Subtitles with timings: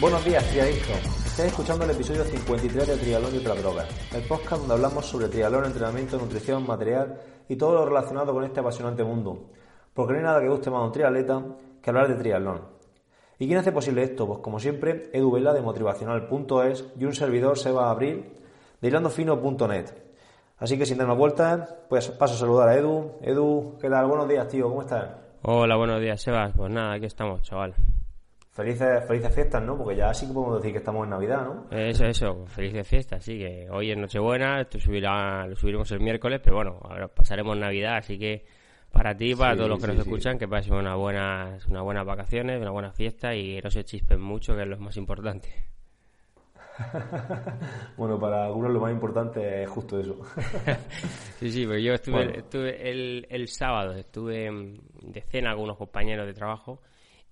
[0.00, 0.96] Buenos días, triadictos.
[1.26, 5.26] Estáis escuchando el episodio 53 de Trialón y otras drogas, el podcast donde hablamos sobre
[5.26, 7.18] trialón, entrenamiento, nutrición, material
[7.48, 9.50] y todo lo relacionado con este apasionante mundo.
[9.92, 11.42] Porque no hay nada que guste más a un triatleta
[11.82, 12.60] que hablar de triatlón.
[13.40, 14.24] ¿Y quién hace posible esto?
[14.28, 18.24] Pues como siempre, Edu Vela de motivacional.es y un servidor Seba Abril
[18.80, 19.86] de hilandofino.net.
[20.58, 23.14] Así que sin dar más vueltas, pues paso a saludar a Edu.
[23.20, 24.06] Edu, ¿qué tal?
[24.06, 25.10] Buenos días, tío, ¿cómo estás?
[25.42, 26.52] Hola, buenos días, Sebas.
[26.56, 27.74] Pues nada, aquí estamos, chaval.
[28.58, 29.78] Felices, felices fiestas, ¿no?
[29.78, 31.66] Porque ya sí que podemos decir que estamos en Navidad, ¿no?
[31.70, 36.40] Eso, eso, felices fiestas, sí, que hoy es Nochebuena, esto subirá, lo subiremos el miércoles,
[36.42, 38.44] pero bueno, ahora pasaremos Navidad, así que
[38.90, 40.10] para ti y para Sí, todos los que sí, nos sí.
[40.10, 44.20] escuchan, que pasen una buena, unas buenas vacaciones, una buena fiesta y no se chispen
[44.20, 45.48] mucho, que es lo más importante.
[47.96, 50.16] Bueno, para algunos lo más importante es justo eso.
[51.38, 52.32] Sí, sí, pues yo estuve, Bueno.
[52.32, 54.78] estuve el, el sábado, estuve mm,
[55.12, 56.80] de cena con unos compañeros de trabajo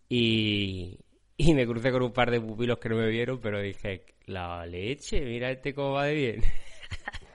[0.08, 0.96] y,
[1.38, 4.66] y me crucé con un par de pupilos que no me vieron, pero dije, la
[4.66, 6.42] leche, mira este cómo va de bien.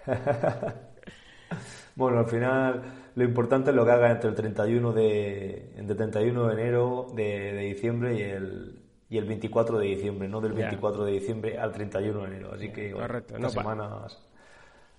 [1.96, 2.84] Bueno, al final
[3.16, 7.08] lo importante es lo que haga entre el 31 de, entre el 31 de enero
[7.14, 8.80] de, de diciembre y el,
[9.10, 10.56] y el 24 de diciembre, no del Ya.
[10.56, 12.54] 24 de diciembre al 31 de enero.
[12.54, 14.18] Así que bueno, Correcto, no semanas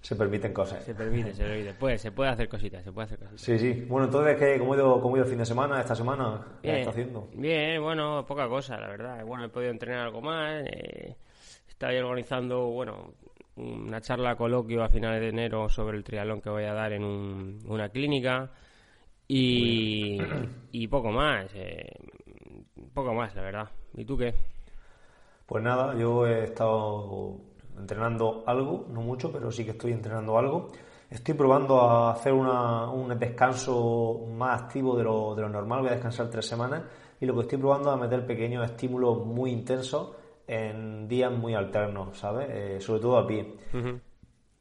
[0.02, 0.84] se permiten cosas.
[0.84, 1.74] Se permite, se permite.
[1.74, 3.40] Puede, se puede hacer cositas, se puede hacer cositas.
[3.40, 3.86] Sí, sí.
[3.88, 6.44] Bueno, entonces, ¿qué, ¿cómo, ha ido, ¿cómo ha ido el fin de semana, esta semana?
[6.60, 7.28] ¿Qué Bien, está haciendo?
[7.34, 9.24] bien, bueno, poca cosa, la verdad.
[9.24, 10.64] Bueno, he podido entrenar algo más.
[10.66, 11.16] Eh,
[11.68, 13.14] estaba organizando, bueno,
[13.56, 17.04] una charla coloquio a finales de enero sobre el triatlón que voy a dar en
[17.04, 18.50] un- una clínica.
[19.28, 20.20] Y,
[20.72, 21.90] y poco más, eh,
[22.92, 23.68] poco más, la verdad.
[23.96, 24.34] ¿Y tú qué?
[25.46, 27.40] Pues nada, yo he estado
[27.78, 30.68] entrenando algo, no mucho, pero sí que estoy entrenando algo.
[31.10, 35.88] Estoy probando a hacer una- un descanso más activo de lo, de lo normal, voy
[35.88, 36.82] a descansar tres semanas
[37.20, 40.10] y lo que estoy probando es a meter pequeños estímulos muy intensos
[40.46, 42.48] en días muy alternos, ¿sabes?
[42.50, 43.56] Eh, sobre todo a pie.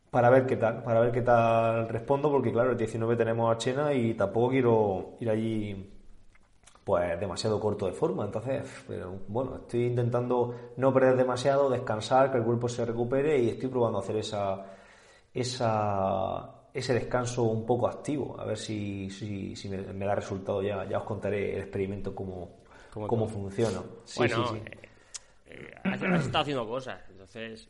[0.09, 3.57] Para ver qué tal, para ver qué tal respondo, porque claro, el 19 tenemos a
[3.57, 5.89] Chena y tampoco quiero ir allí
[6.83, 8.25] pues demasiado corto de forma.
[8.25, 13.49] Entonces, pero, bueno, estoy intentando no perder demasiado, descansar, que el cuerpo se recupere y
[13.49, 14.65] estoy probando a hacer esa,
[15.33, 20.61] esa, ese descanso un poco activo, a ver si, si, si me, me da resultado
[20.61, 20.85] ya.
[20.85, 22.61] Ya os contaré el experimento cómo,
[22.91, 23.81] Cómo cómo funciona.
[24.03, 24.63] Sí, bueno, sí, sí.
[24.65, 24.89] eh,
[25.45, 27.69] eh, has, has estado haciendo cosas, entonces,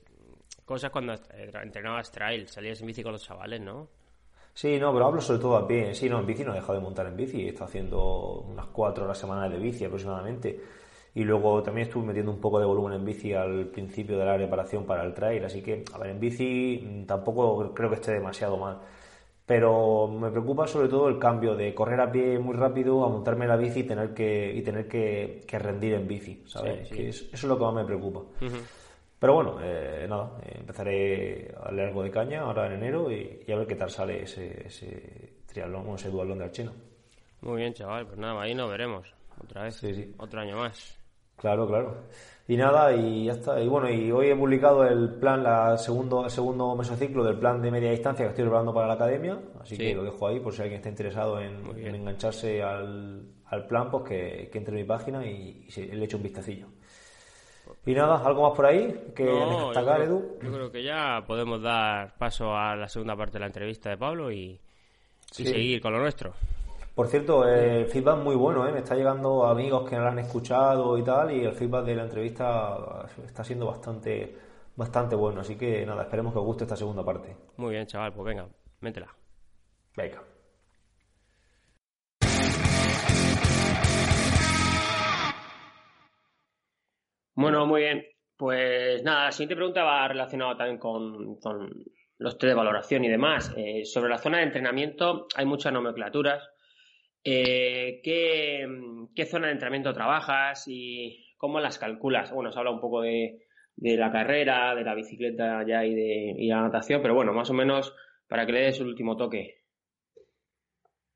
[0.65, 3.87] cosas cuando eh, entrenabas trail, salías en bici con los chavales, ¿no?
[4.53, 5.93] Sí, no, pero hablo sobre todo a pie.
[5.95, 7.41] Sí, no, en bici no he dejado de montar en bici.
[7.45, 10.59] He estado haciendo unas cuatro horas semanales de bici aproximadamente.
[11.15, 14.35] Y luego también estuve metiendo un poco de volumen en bici al principio de la
[14.35, 15.43] preparación para el trail.
[15.45, 18.77] Así que, a ver, en bici tampoco creo que esté demasiado mal.
[19.45, 23.47] Pero me preocupa sobre todo el cambio de correr a pie muy rápido a montarme
[23.47, 26.87] la bici y tener que, y tener que, que rendir en bici, ¿sabes?
[26.87, 26.95] Sí, sí.
[26.95, 28.21] Que es- eso es lo que más me preocupa.
[29.21, 33.51] Pero bueno, eh, nada, empezaré a darle algo de caña ahora en enero y, y
[33.51, 36.71] a ver qué tal sale ese, ese triatlón o ese duatlón de Archena.
[37.41, 40.15] Muy bien, chaval, pues nada, ahí nos veremos, otra vez, Sí, sí.
[40.17, 40.97] otro año más.
[41.37, 41.97] Claro, claro.
[42.47, 43.59] Y nada, y ya está.
[43.61, 47.61] Y bueno, y hoy he publicado el plan, la segundo, el segundo mesociclo del plan
[47.61, 49.83] de media distancia que estoy preparando para la academia, así Sí.
[49.83, 51.63] que lo dejo ahí por si alguien está interesado en,
[51.95, 56.05] engancharse al, al plan, pues que, que entre en mi página y, y se- le
[56.05, 56.67] eche un vistacillo.
[57.85, 60.39] Y nada, ¿algo más por ahí que No, yo destacar, creo- Edu?
[60.43, 63.97] Yo creo que ya podemos dar paso a la segunda parte de la entrevista de
[63.97, 64.59] Pablo y,
[65.37, 66.33] y seguir con lo nuestro.
[66.93, 68.71] Por cierto, el feedback muy bueno, ¿eh?
[68.71, 71.95] Me está llegando amigos que no lo han escuchado y tal, y el feedback de
[71.95, 74.37] la entrevista está siendo bastante,
[74.75, 75.41] bastante bueno.
[75.41, 77.35] Así que nada, esperemos que os guste esta segunda parte.
[77.57, 78.45] Muy bien, chaval, pues venga,
[78.81, 79.07] métela.
[79.95, 80.21] Venga.
[87.35, 88.05] Bueno, muy bien.
[88.37, 91.69] Pues nada, la siguiente pregunta va relacionada también con, con
[92.17, 93.53] los test de valoración y demás.
[93.55, 96.43] Eh, sobre la zona de entrenamiento hay muchas nomenclaturas.
[97.23, 102.31] Eh, ¿qué, zona de entrenamiento trabajas y cómo las calculas?
[102.31, 103.45] Bueno, se habla un poco de,
[103.75, 107.49] de la carrera, de la bicicleta ya y de y la natación, pero bueno, más
[107.49, 107.93] o menos
[108.27, 109.61] para que le des el último toque.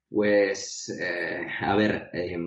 [0.09, 2.37] Pues, eh, a ver, eh,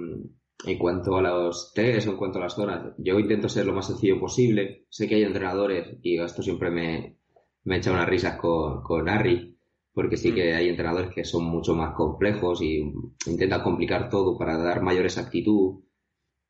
[0.66, 3.72] en cuanto a los test o en cuanto a las zonas, yo intento ser lo
[3.74, 4.86] más sencillo posible.
[4.90, 7.16] Sé que hay entrenadores, y esto siempre me,
[7.64, 9.56] me echa unas risas con, con Harry,
[9.92, 12.78] porque sí que hay entrenadores que son mucho más complejos y
[13.26, 15.80] intentan complicar todo para dar mayor exactitud,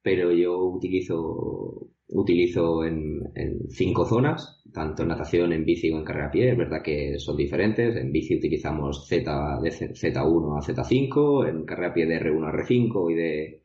[0.03, 6.05] pero yo utilizo, utilizo en, en cinco zonas, tanto en natación, en bici o en
[6.05, 6.51] carrera a pie.
[6.53, 7.97] Es verdad que son diferentes.
[7.97, 12.49] En bici utilizamos Z de Z- Z1 a Z5, en carrera a pie de R1
[12.49, 13.63] a R5 y de,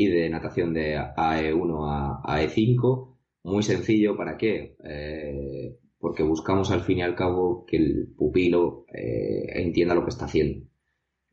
[0.00, 3.16] y de natación de AE1 a, a E5.
[3.44, 4.76] muy sencillo, ¿para qué?
[4.82, 10.08] Eh, porque buscamos al fin y al cabo que el pupilo eh, entienda lo que
[10.08, 10.66] está haciendo.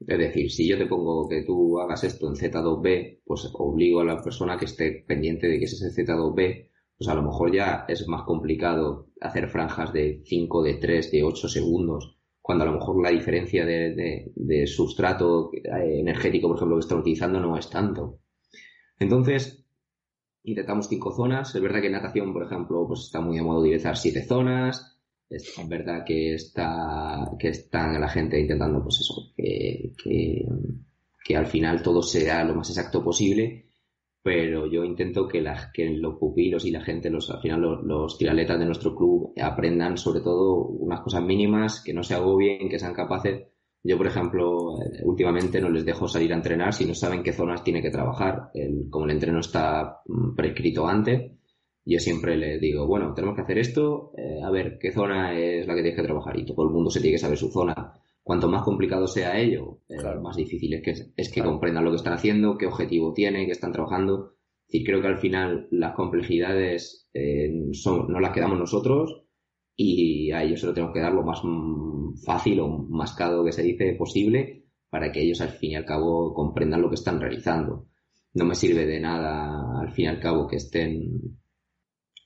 [0.01, 4.05] Es decir, si yo te pongo que tú hagas esto en Z2B, pues obligo a
[4.05, 7.85] la persona que esté pendiente de que es ese Z2B, pues a lo mejor ya
[7.87, 12.73] es más complicado hacer franjas de 5, de 3, de 8 segundos, cuando a lo
[12.73, 17.69] mejor la diferencia de, de sustrato eh, energético, por ejemplo, que están utilizando no es
[17.69, 18.19] tanto.
[18.99, 19.65] Entonces,
[20.43, 21.53] intentamos cinco zonas.
[21.53, 24.99] Es verdad que en natación, por ejemplo, pues está muy de modo utilizar siete zonas.
[25.29, 29.91] Es verdad que está, que están la gente intentando, pues eso, que,
[31.25, 33.65] que, al final todo sea lo más exacto posible.
[34.23, 37.83] Pero yo intento que, la, que los pupilos y la gente, los, al final los,
[37.83, 42.69] los tiraletas de nuestro club aprendan sobre todo unas cosas mínimas, que no se agobien,
[42.69, 43.47] que sean capaces
[43.87, 47.31] yo, por ejemplo, eh, últimamente no les dejo salir a entrenar si no saben qué
[47.31, 48.49] zonas tiene que trabajar.
[48.53, 51.31] El, como el entreno está mm, prescrito antes,
[51.85, 55.65] yo siempre les digo, bueno, tenemos que hacer esto, eh, a ver qué zona es
[55.65, 57.93] la que tienes que trabajar y todo el mundo se tiene que saber su zona.
[58.21, 61.95] Cuanto más complicado sea ello, eh, más difícil es que, es que comprendan lo que
[61.95, 64.33] están haciendo, qué objetivo tienen, qué están trabajando.
[64.67, 67.09] Y creo que al final las complejidades
[67.71, 69.26] son, no las quedamos nosotros,
[69.79, 73.51] y a ellos se lo tenemos que dar lo más mm, fácil o mascado que
[73.51, 77.21] se dice posible para que ellos al fin y al cabo comprendan lo que están
[77.21, 77.87] realizando.
[78.33, 81.39] No me sirve de nada al fin y al cabo que estén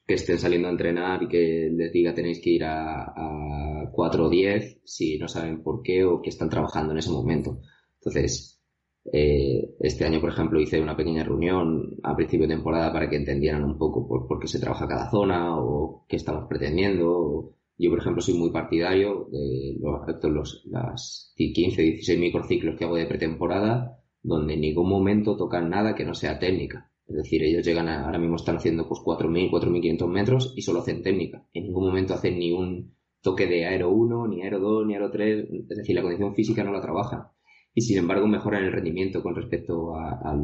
[0.07, 4.25] que estén saliendo a entrenar y que les diga tenéis que ir a, a 4
[4.25, 7.59] o 10 si no saben por qué o qué están trabajando en ese momento.
[7.95, 8.61] Entonces,
[9.06, 13.15] eh, este año, por ejemplo, hice una pequeña reunión a principio de temporada para que
[13.15, 17.56] entendieran un poco por, qué se trabaja cada zona o qué estamos pretendiendo.
[17.77, 22.95] Yo, por ejemplo, soy muy partidario de los, los las 15, 16 microciclos que hago
[22.95, 26.92] de pretemporada, donde en ningún momento tocan nada que no sea técnica.
[27.07, 31.01] Es decir, ellos llegan ahora mismo están haciendo pues 4.000, 4.500 metros y solo hacen
[31.01, 31.44] técnica.
[31.54, 35.09] En ningún momento hacen ni un toque de aero 1, ni aero 2, ni aero
[35.09, 35.47] 3.
[35.69, 37.24] Es decir, la condición física no la trabajan
[37.73, 40.35] y sin embargo mejoran el rendimiento con respecto a,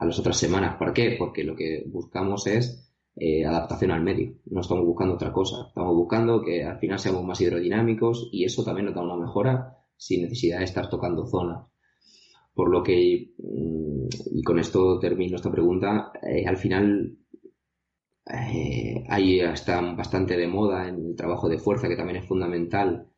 [0.00, 0.76] las otras semanas.
[0.76, 1.16] ¿Por qué?
[1.18, 4.34] Porque lo que buscamos es eh, adaptación al medio.
[4.46, 5.66] No estamos buscando otra cosa.
[5.68, 9.78] Estamos buscando que al final seamos más hidrodinámicos y eso también nos da una mejora
[9.96, 11.66] sin necesidad de estar tocando zonas.
[12.54, 17.16] Por lo que, mm, y con esto termino esta pregunta, eh, al final
[18.26, 23.08] eh, ahí está bastante de moda en el trabajo de fuerza, que también es fundamental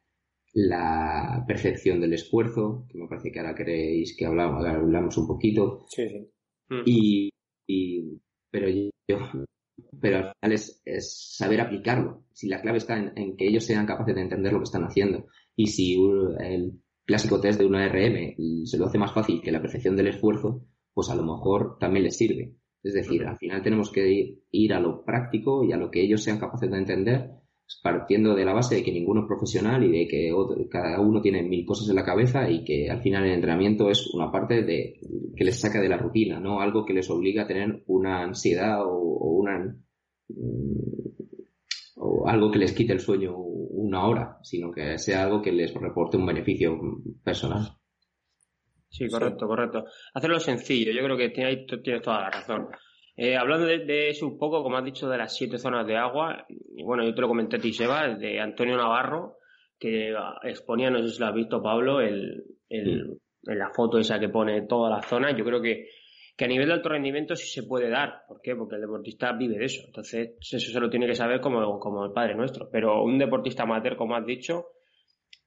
[0.56, 5.84] la percepción del esfuerzo, que me parece que ahora queréis que hablamos, hablamos un poquito.
[5.90, 6.30] Sí, sí.
[6.70, 7.30] Mm.
[7.68, 8.20] Y,
[8.50, 9.18] pero yo,
[10.00, 10.82] pero al final es,
[11.36, 12.24] saber aplicarlo.
[12.32, 15.26] Si la clave está en, que ellos sean capaces de entender lo que están haciendo.
[15.54, 15.98] Y si
[16.40, 20.08] el clásico test de una RM se lo hace más fácil que la percepción del
[20.08, 20.64] esfuerzo,
[20.94, 22.54] pues a lo mejor también les sirve.
[22.82, 26.22] Es decir, al final tenemos que ir a lo práctico y a lo que ellos
[26.22, 27.30] sean capaces de entender
[27.82, 30.32] partiendo de la base de que ninguno es profesional y de que
[30.70, 34.06] cada uno tiene mil cosas en la cabeza y que al final el entrenamiento es
[34.14, 35.00] una parte de
[35.36, 38.82] que les saca de la rutina, no algo que les obliga a tener una ansiedad
[38.84, 38.98] o,
[39.40, 39.76] una
[40.28, 41.06] mm,
[41.96, 45.74] o algo que les quite el sueño una hora, sino que sea algo que les
[45.74, 46.78] reporte un beneficio
[47.22, 47.76] personal.
[48.88, 49.84] Sí, correcto, correcto.
[50.14, 52.68] Hacerlo sencillo, yo creo que tienes toda la razón.
[53.16, 56.46] Eh, hablando de, eso un poco, como has dicho, de las siete zonas de agua,
[56.48, 59.38] y bueno, yo te lo comenté a ti, Seba, de Antonio Navarro,
[59.78, 64.18] que exponía, no sé si lo has visto, Pablo, el, el, en la foto esa
[64.18, 65.36] que pone todas las zonas.
[65.36, 65.88] Yo creo que,
[66.36, 68.24] que a nivel de alto rendimiento sí se puede dar.
[68.28, 68.54] ¿Por qué?
[68.54, 69.82] Porque el deportista vive de eso.
[69.86, 72.68] Entonces, eso se lo tiene que saber como, como el padre nuestro.
[72.70, 74.66] Pero un deportista amateur, como has dicho,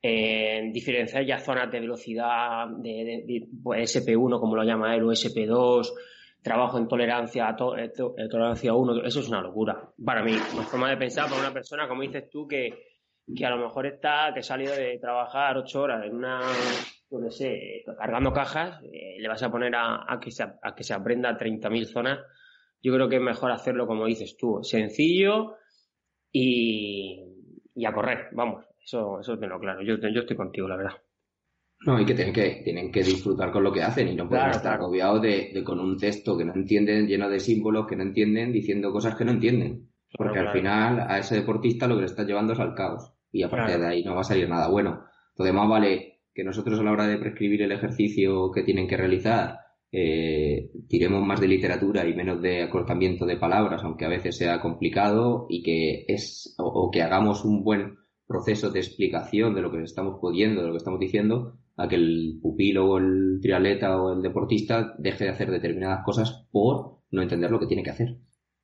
[0.01, 5.11] eh, diferenciar ya zonas de velocidad de, de, pues, SP1, como lo llama él, o
[5.11, 5.91] SP2,
[6.41, 9.91] trabajo en tolerancia a to eh, eh, tolerancia a uno, eso es una locura.
[10.03, 12.97] Para mí, una forma de pensar para una persona, como dices tú, que,
[13.35, 16.41] que a lo mejor está, que ha salido de trabajar ocho horas en una,
[17.11, 20.83] no sé, cargando cajas, eh, le vas a poner a, a, que se, a que
[20.83, 22.19] se aprenda 30.000 zonas.
[22.81, 25.55] Yo creo que es mejor hacerlo como dices tú, sencillo
[26.31, 27.25] y,
[27.75, 29.81] y a correr, vamos, eso, eso tengo claro.
[29.81, 30.93] Yo, yo estoy contigo, la verdad.
[31.81, 34.49] No, y que tienen que, tienen que disfrutar con lo que hacen y no pueden
[34.49, 38.51] estar agobiados de, con un texto que no entienden, lleno de símbolos que no entienden,
[38.51, 39.89] diciendo cosas que no entienden.
[40.11, 43.13] Porque al final a ese deportista lo que le está llevando es al caos.
[43.31, 45.05] Y a partir de ahí no va a salir nada bueno.
[45.31, 48.97] Entonces más vale que nosotros a la hora de prescribir el ejercicio que tienen que
[48.97, 49.59] realizar,
[49.91, 54.59] eh, tiremos más de literatura y menos de acortamiento de palabras, aunque a veces sea
[54.59, 59.81] complicado, y que es, o que hagamos un buen proceso de explicación de lo que
[59.81, 64.13] estamos pudiendo, de lo que estamos diciendo, a que el pupilo o el triatleta o
[64.13, 68.17] el deportista deje de hacer determinadas cosas por no entender lo que tiene que hacer.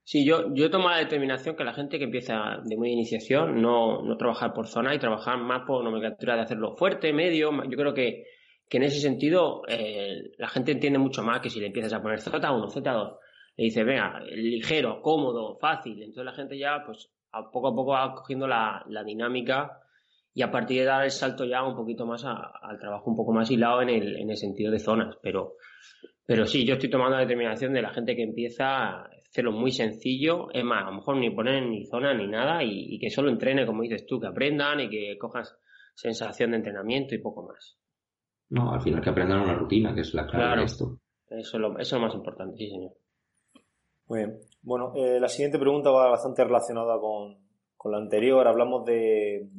[0.04, 4.04] Sí, yo, yo tomo la determinación que la gente que empieza de muy iniciación no,
[4.04, 7.52] no trabajar por zona y trabajar más por nomenclatura de hacerlo fuerte, medio.
[7.64, 8.26] Yo creo que,
[8.70, 12.02] que en ese sentido eh, la gente entiende mucho más que si le empiezas a
[12.02, 13.18] poner Z1, Z2,
[13.56, 15.94] le dice, venga, ligero, cómodo, fácil.
[16.00, 19.80] Entonces la gente ya, pues, a poco a poco va cogiendo la, la dinámica
[20.38, 23.32] y a partir de dar el salto ya un poquito más al trabajo un poco
[23.32, 25.15] más hilado en el, en el sentido de zonas.
[25.22, 25.54] Pero,
[26.25, 29.72] pero sí, yo estoy tomando la determinación de la gente que empieza a hacerlo muy
[29.72, 33.30] sencillo, es más, a lo mejor ni poner ni zona ni nada y, que solo
[33.30, 35.58] entrene, como dices tú, que aprendan y que cojas
[35.94, 37.80] sensación de entrenamiento y poco más.
[38.50, 41.00] No, al final que aprendan una rutina, que es la clave de esto.
[41.30, 42.92] Eso es, lo, eso es lo más importante, sí, señor.
[44.08, 44.38] Muy bien.
[44.62, 47.38] Bueno, eh, la siguiente pregunta va bastante relacionada con,
[47.77, 48.46] con la anterior.
[48.48, 49.50] Hablamos de,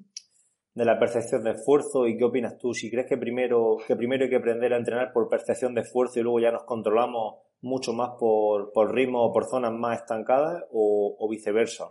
[0.77, 4.25] de la percepción de esfuerzo y qué opinas tú, si crees que primero, que primero
[4.25, 7.95] hay que aprender a entrenar por percepción de esfuerzo y luego ya nos controlamos mucho
[7.95, 11.87] más por, por ritmo o por zonas más estancadas o, viceversa.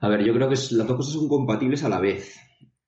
[0.00, 2.40] A ver, yo creo que las dos cosas son compatibles a la vez.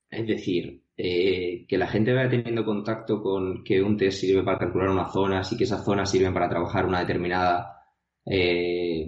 [0.09, 4.59] Es decir, eh, que la gente vaya teniendo contacto con que un test sirve para
[4.59, 7.85] calcular una zona, y que esas zonas sirven para trabajar una determinada
[8.25, 9.07] eh,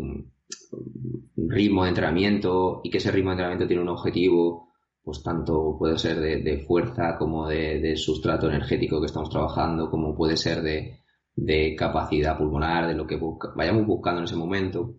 [1.50, 4.68] ritmo de entrenamiento y que ese ritmo de entrenamiento tiene un objetivo,
[5.02, 10.36] pues tanto puede ser de, fuerza como de, sustrato energético que estamos trabajando, como puede
[10.36, 13.18] ser de, capacidad pulmonar, de lo que
[13.56, 14.96] vayamos buscando en ese momento.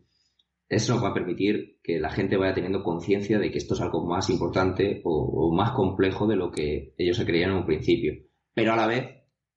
[0.67, 3.81] Eso nos va a permitir que la gente vaya teniendo conciencia de que esto es
[3.81, 8.13] algo más importante o, más complejo de lo que ellos se creían en un principio.
[8.53, 9.05] Pero a la vez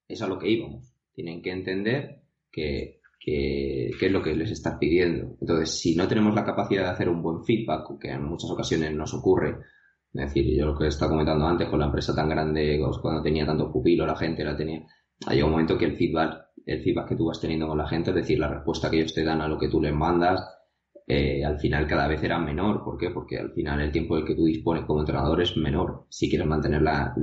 [0.09, 0.93] es a lo que íbamos.
[1.15, 5.37] Tienen que entender que qué, es lo que les estás pidiendo.
[5.41, 8.93] Entonces, si no tenemos la capacidad de hacer un buen feedback, que en muchas ocasiones
[8.95, 9.59] nos ocurre,
[10.13, 13.47] es decir, yo lo que estaba comentando antes con la empresa tan grande, cuando tenía
[13.47, 14.85] tanto pupilo, la gente la tenía,
[15.27, 18.11] hay un momento que el feedback, el feedback que tú vas teniendo con la gente,
[18.11, 20.41] es decir, la respuesta que ellos te dan a lo que tú les mandas,
[21.07, 22.85] eh, al final cada vez era menor.
[22.85, 23.11] ¿Por qué?
[23.11, 26.07] Porque al final el tiempo del que tú dispones como entrenador es menor.
[26.09, 27.15] Si quieres mantener la,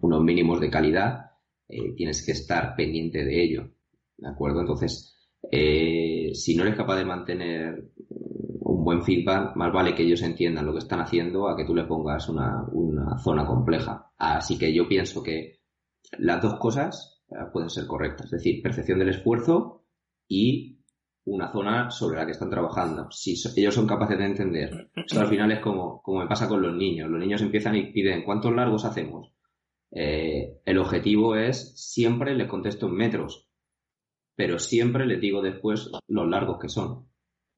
[0.00, 1.30] unos mínimos de calidad,
[1.68, 3.70] eh, tienes que estar pendiente de ello.
[4.16, 4.60] ¿De acuerdo?
[4.60, 5.12] Entonces,
[5.50, 7.90] eh, si no eres capaz de mantener
[8.60, 11.74] un buen feedback, más vale que ellos entiendan lo que están haciendo a que tú
[11.74, 12.66] le pongas una,
[13.22, 14.12] zona compleja.
[14.16, 15.60] Así que yo pienso que
[16.18, 19.84] las dos cosas eh, pueden ser correctas, es decir, percepción del esfuerzo
[20.28, 20.78] y
[21.24, 23.10] una zona sobre la que están trabajando.
[23.10, 26.62] Si ellos son capaces de entender, esto al final es como, como me pasa con
[26.62, 27.08] los niños.
[27.10, 29.32] Los niños empiezan y piden, ¿cuántos largos hacemos?
[29.90, 33.51] Eh, el objetivo es, siempre les contesto en metros
[34.34, 37.08] pero siempre les digo después los largos que son.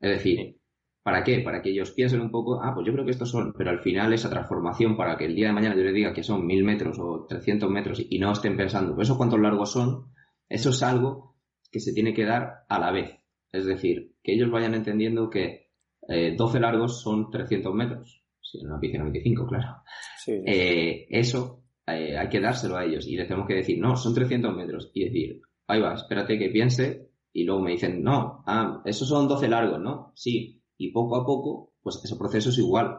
[0.00, 0.59] Es decir,
[1.02, 1.40] ¿para qué?
[1.40, 3.81] Para que ellos piensen un poco, ah, pues yo creo que estos son, pero al
[3.81, 6.64] final esa transformación para que el día de mañana yo les diga que son mil
[6.64, 10.12] metros o 300 metros y no estén pensando, ¿eso cuántos largos son?
[10.49, 11.37] Eso es algo
[11.71, 13.19] que se tiene que dar a la vez.
[13.52, 15.71] Es decir, que ellos vayan entendiendo que
[16.09, 18.23] 12 eh, largos son 300 metros.
[18.40, 19.83] Si en una piscina 25, claro.
[20.26, 24.14] Eh, eso eh, hay que dárselo a ellos y les tenemos que decir, no, son
[24.14, 24.90] 300 metros.
[24.95, 29.28] Y decir, ahí va, espérate que piense, y luego me dicen, no, ah, esos son
[29.28, 30.12] 12 largos, ¿no?
[30.14, 32.99] Sí, y poco a poco, pues ese proceso es igual,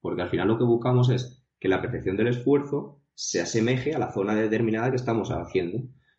[0.00, 3.98] porque al final lo que buscamos es que la percepción del esfuerzo se asemeje a
[3.98, 5.78] la zona determinada que estamos haciendo.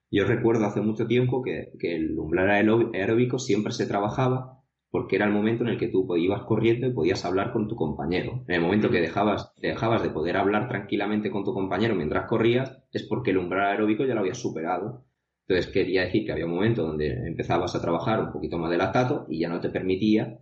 [0.09, 2.49] Yo recuerdo hace mucho tiempo que, el umbral
[2.93, 4.55] aeróbico siempre se trabajaba
[4.89, 7.75] porque era el momento en el que tú ibas corriendo y podías hablar con tu
[7.75, 8.45] compañero.
[8.47, 12.81] En el momento que dejabas, dejabas de poder hablar tranquilamente con tu compañero mientras corrías,
[12.93, 15.03] es porque el umbral aeróbico ya lo habías superado.
[15.47, 18.77] Entonces quería decir que había un momento donde empezabas a trabajar un poquito más de
[18.77, 20.39] lactato y ya no te permitía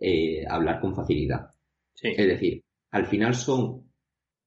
[0.00, 1.50] eh, hablar con facilidad.
[2.00, 3.90] Es decir, al final son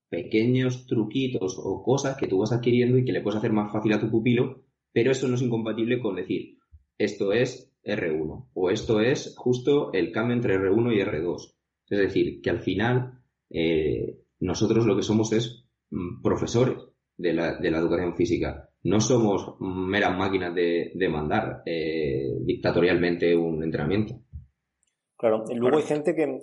[0.09, 3.93] pequeños truquitos o cosas que tú vas adquiriendo y que le puedes hacer más fácil
[3.93, 6.57] a tu pupilo, pero eso no es incompatible con decir
[6.97, 11.55] esto es R1 o esto es justo el cambio entre R1 y R2.
[11.89, 16.77] Es decir, que al final eh, nosotros lo que somos es mm, profesores
[17.17, 23.61] de la, de la educación física no somos meras máquinas de, mandar eh, dictatorialmente un
[23.61, 24.21] entrenamiento.
[25.17, 26.39] Claro, y luego hay gente que,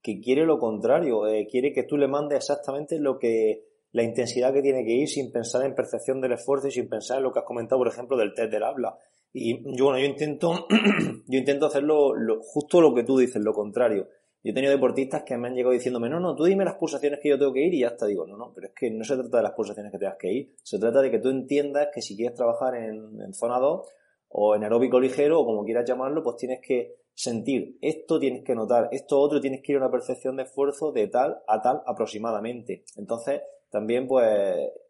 [0.00, 4.52] que, quiere lo contrario, eh, quiere que tú le mandes exactamente lo que la intensidad
[4.52, 7.32] que tiene que ir sin pensar en percepción del esfuerzo y sin pensar en lo
[7.32, 8.96] que has comentado, por ejemplo, del test del habla.
[9.32, 10.68] Y yo, bueno, yo intento,
[11.26, 14.06] yo intento hacerlo justo lo que tú dices, lo contrario.
[14.42, 17.18] Yo he tenido deportistas que me han llegado diciéndome, no, no, tú dime las pulsaciones
[17.20, 18.06] que yo tengo que ir y ya está.
[18.06, 20.32] Digo, no, no, pero es que no se trata de las pulsaciones que tengas que
[20.32, 20.54] ir.
[20.62, 23.88] Se trata de que tú entiendas que si quieres trabajar en, zona 2
[24.28, 28.54] o en aeróbico ligero o como quieras llamarlo, pues tienes que sentir esto, tienes que
[28.54, 31.82] notar esto otro, tienes que ir a una percepción de esfuerzo de tal a tal
[31.84, 32.84] aproximadamente.
[32.96, 34.26] Entonces, también pues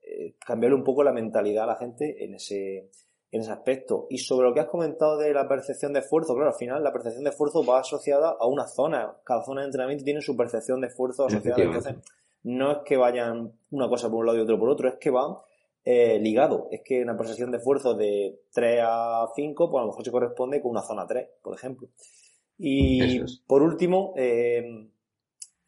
[0.02, 2.90] eh, cambiarle un poco la mentalidad a la gente en ese,
[3.30, 4.06] en ese aspecto.
[4.10, 6.92] Y sobre lo que has comentado de la percepción de esfuerzo, claro, al final la
[6.92, 9.16] percepción de esfuerzo va asociada a una zona.
[9.24, 11.62] Cada zona de entrenamiento tiene su percepción de esfuerzo asociada.
[11.62, 11.96] Entonces,
[12.44, 15.10] no es que vayan una cosa por un lado y otro por otro, es que
[15.10, 15.36] van
[15.84, 16.68] eh, ligado.
[16.70, 20.10] Es que una percepción de esfuerzo de 3 a 5, pues a lo mejor se
[20.10, 21.88] corresponde con una zona 3, por ejemplo.
[22.58, 24.90] Y por último, eh,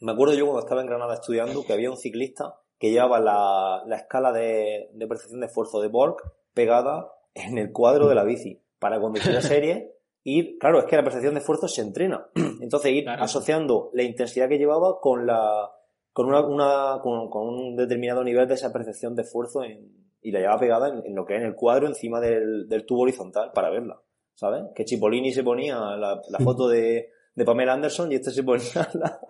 [0.00, 3.96] me acuerdo yo cuando estaba en Granada estudiando que había un ciclista que llevaba la,
[3.96, 6.16] escala de, percepción de esfuerzo de Borg
[6.54, 9.92] pegada en el cuadro de la bici para cuando hiciera serie
[10.24, 12.26] ir, claro, es que la percepción de esfuerzo se entrena.
[12.60, 15.70] Entonces ir asociando la intensidad que llevaba con la
[16.12, 20.60] con una, una con, un determinado nivel de esa percepción de esfuerzo y la llevaba
[20.60, 24.00] pegada en, lo que es en el cuadro encima del, del tubo horizontal para verla.
[24.34, 24.64] ¿Sabes?
[24.74, 28.88] Que Chipolini se ponía la, la foto de, de Pamela Anderson y este se ponía
[28.94, 29.20] la,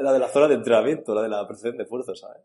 [0.00, 2.42] la, de la zona de entrenamiento, la de la percepción de esfuerzo, ¿sabes?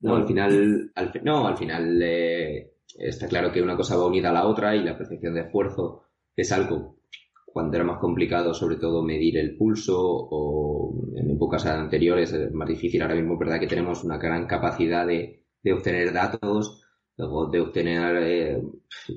[0.00, 4.30] No, al final, al, no, al final eh, está claro que una cosa va unida
[4.30, 6.96] a la otra y la percepción de esfuerzo es algo
[7.44, 12.68] cuando era más complicado, sobre todo medir el pulso o en épocas anteriores es más
[12.68, 13.00] difícil.
[13.00, 16.82] Ahora mismo, verdad que tenemos una gran capacidad de, de obtener datos,
[17.16, 18.62] luego de obtener, eh,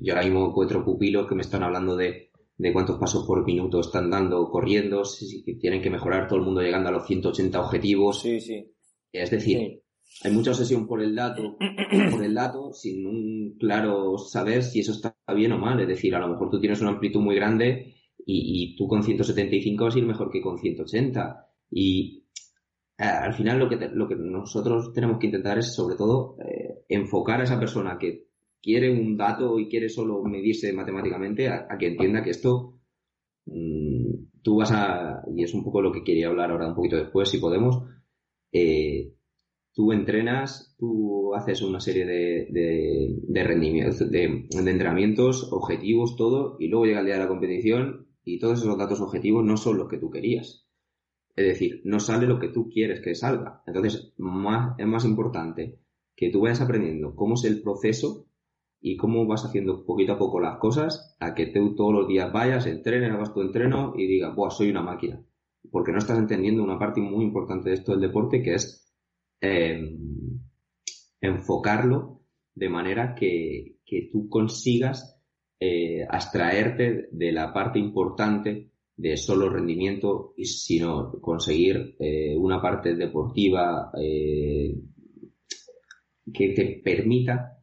[0.02, 3.80] yo ahora mismo encuentro pupilos que me están hablando de de cuántos pasos por minuto
[3.80, 8.22] están dando corriendo, si, tienen que mejorar todo el mundo llegando a los 180 objetivos.
[8.22, 8.70] Sí, sí.
[9.14, 9.82] Es decir,
[10.24, 11.58] hay mucha obsesión por el dato,
[12.12, 15.80] por el dato, sin un claro saber si eso está bien o mal.
[15.80, 19.84] Es decir, a lo mejor tú tienes una amplitud muy grande y, tú con 175
[19.84, 21.48] vas a ir mejor que con 180.
[21.72, 22.26] Y
[22.98, 26.84] eh, al final lo que, lo que nosotros tenemos que intentar es sobre todo eh,
[26.90, 28.28] enfocar a esa persona que
[28.62, 32.80] quiere un dato y quiere solo medirse matemáticamente, a, que entienda que esto
[33.46, 36.98] mm, tú vas a, y es un poco lo que quería hablar ahora un poquito
[36.98, 37.84] después, si podemos,
[38.52, 39.14] eh,
[39.74, 46.86] tú entrenas, tú haces una serie de, de, rendimientos, de, entrenamientos, objetivos, todo, y luego
[46.86, 49.98] llega el día de la competición y todos esos datos objetivos no son los que
[49.98, 50.68] tú querías.
[51.36, 53.64] Es decir, no sale lo que tú quieres que salga.
[53.66, 55.80] Entonces, más, es más importante
[56.16, 58.28] que tú vayas aprendiendo cómo es el proceso
[58.82, 62.32] y cómo vas haciendo poquito a poco las cosas a que tú todos los días
[62.34, 65.24] vayas, entrenes, hagas tu entreno y digas, Buah, soy una máquina.
[65.72, 68.89] Porque no estás entendiendo una parte muy importante de esto del deporte que es
[69.42, 69.98] em,
[71.22, 72.22] enfocarlo
[72.54, 73.78] de manera que,
[74.12, 75.20] tú consigas
[75.60, 83.92] eh, abstraerte de la parte importante de solo rendimiento, sino conseguir eh, una parte deportiva
[84.00, 84.76] eh,
[86.32, 87.56] que te permita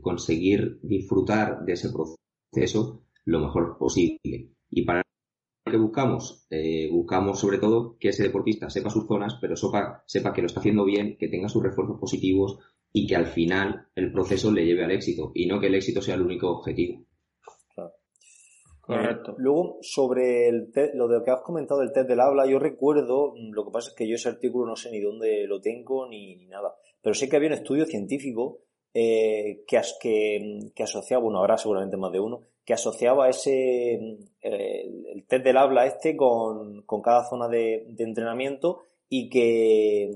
[0.00, 4.50] conseguir disfrutar de ese proceso lo mejor posible.
[4.68, 5.05] Y para
[5.70, 10.32] que buscamos, eh, buscamos sobre todo que ese deportista sepa sus zonas, pero sepa, sepa
[10.32, 12.58] que lo está haciendo bien, que tenga sus refuerzos positivos
[12.92, 16.00] y que al final el proceso le lleve al éxito y no que el éxito
[16.00, 17.04] sea el único objetivo.
[18.80, 19.34] Correcto.
[19.38, 23.34] luego, sobre el lo de lo que has comentado del test del habla, yo recuerdo,
[23.36, 26.36] lo que pasa es que yo ese artículo no sé ni dónde lo tengo ni,
[26.36, 28.60] ni nada, pero sé que había un estudio científico
[28.94, 33.94] eh, que, que, asociaba, bueno, habrá seguramente más de uno, que asociaba ese,
[34.42, 40.10] eh, el test del habla este con, cada zona de, entrenamiento y que,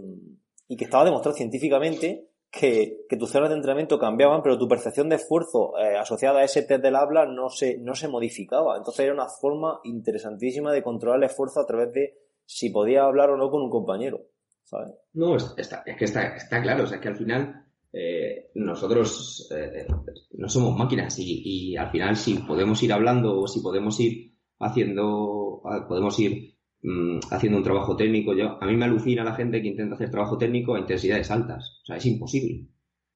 [0.66, 5.16] y que estaba demostrado científicamente que, tus zonas de entrenamiento cambiaban, pero tu percepción de
[5.16, 8.76] esfuerzo eh, asociada a ese test del habla no se, no se modificaba.
[8.76, 13.30] Entonces era una forma interesantísima de controlar el esfuerzo a través de si podía hablar
[13.30, 14.22] o no con un compañero.
[14.64, 14.92] ¿sabes?
[15.12, 19.87] No, está, es que está, está claro, o sea, que al final eh, nosotros eh,
[20.35, 25.61] no somos máquinas y, al final si podemos ir hablando o si podemos ir haciendo,
[25.88, 29.68] podemos ir mm, haciendo un trabajo técnico, yo, a mí me alucina la gente que
[29.68, 31.81] intenta hacer trabajo técnico a intensidades altas.
[31.83, 32.68] O sea, es imposible.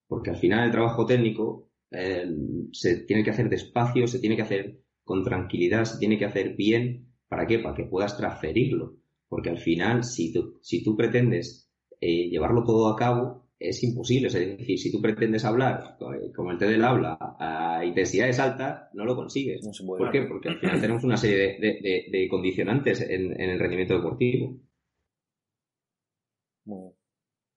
[0.08, 2.26] Porque al final el trabajo técnico eh,
[2.72, 6.56] se tiene que hacer despacio, se tiene que hacer con tranquilidad, se tiene que hacer
[6.56, 7.14] bien.
[7.28, 7.58] ¿Para qué?
[7.60, 8.96] Para que puedas transferirlo.
[9.28, 14.28] Porque al final, si tú, si tú pretendes llevarlo todo a cabo, es imposible.
[14.28, 15.96] Es decir, si tú pretendes hablar
[16.34, 19.66] como el té del habla a intensidades altas, no lo consigues.
[19.86, 20.22] ¿Por qué?
[20.22, 24.60] Porque al final tenemos una serie de, condicionantes en, el rendimiento deportivo.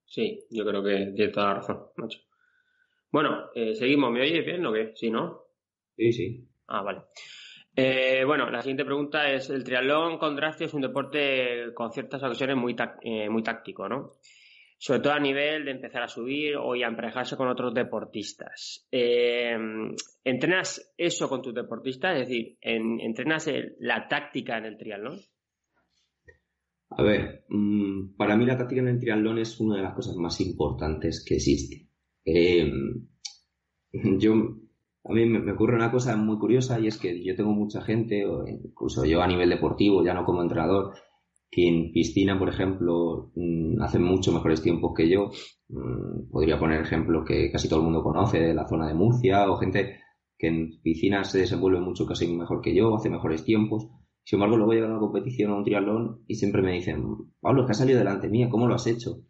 [0.06, 2.20] Sí, yo creo que tiene toda la razón, macho.
[3.12, 4.12] Bueno, eh, seguimos.
[4.12, 4.91] ¿Me oyes bien o qué?
[4.96, 5.43] ¿Sí, no?
[5.96, 6.48] Sí, sí.
[6.67, 7.02] Ah, vale.
[7.76, 12.58] Eh, bueno, la siguiente pregunta es, el triatlón con es un deporte con ciertas ocasiones
[12.58, 14.13] muy, eh, muy táctico, ¿no?
[14.78, 18.88] Sobre todo a nivel de empezar a subir o a emparejarse con otros deportistas.
[18.92, 19.58] Eh,
[20.24, 22.13] ¿Entrenas eso con tus deportistas?
[22.13, 25.20] Es decir, ¿entrenas la táctica en el triatlón?
[26.90, 30.16] A ver, mm, para mí la táctica en el triatlón es una de las cosas
[30.16, 31.88] más importantes que existe.
[32.24, 32.72] Eh,
[33.92, 34.34] yo,
[35.04, 38.26] a mí me, ocurre una cosa muy curiosa y es que yo tengo mucha gente,
[38.48, 40.94] incluso yo a nivel deportivo, ya no como entrenador,
[41.50, 45.32] que en piscina, por ejemplo, mm, hacen mucho mejores tiempos que yo.
[45.70, 49.50] Mm, podría poner ejemplos que casi todo el mundo conoce de la zona de Murcia
[49.50, 50.00] o gente
[50.38, 53.88] que en piscina se desenvuelve mucho casi mejor que yo, hace mejores tiempos.
[54.24, 57.04] Sin embargo, luego llegan a una competición o a un triatlón y siempre me dicen,
[57.42, 59.24] Pablo, es que has salido delante mía, ¿cómo lo has hecho?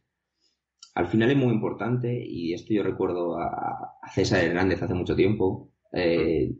[0.95, 5.71] Al final es muy importante, y esto yo recuerdo a, César Hernández hace mucho tiempo,
[5.93, 6.55] eh,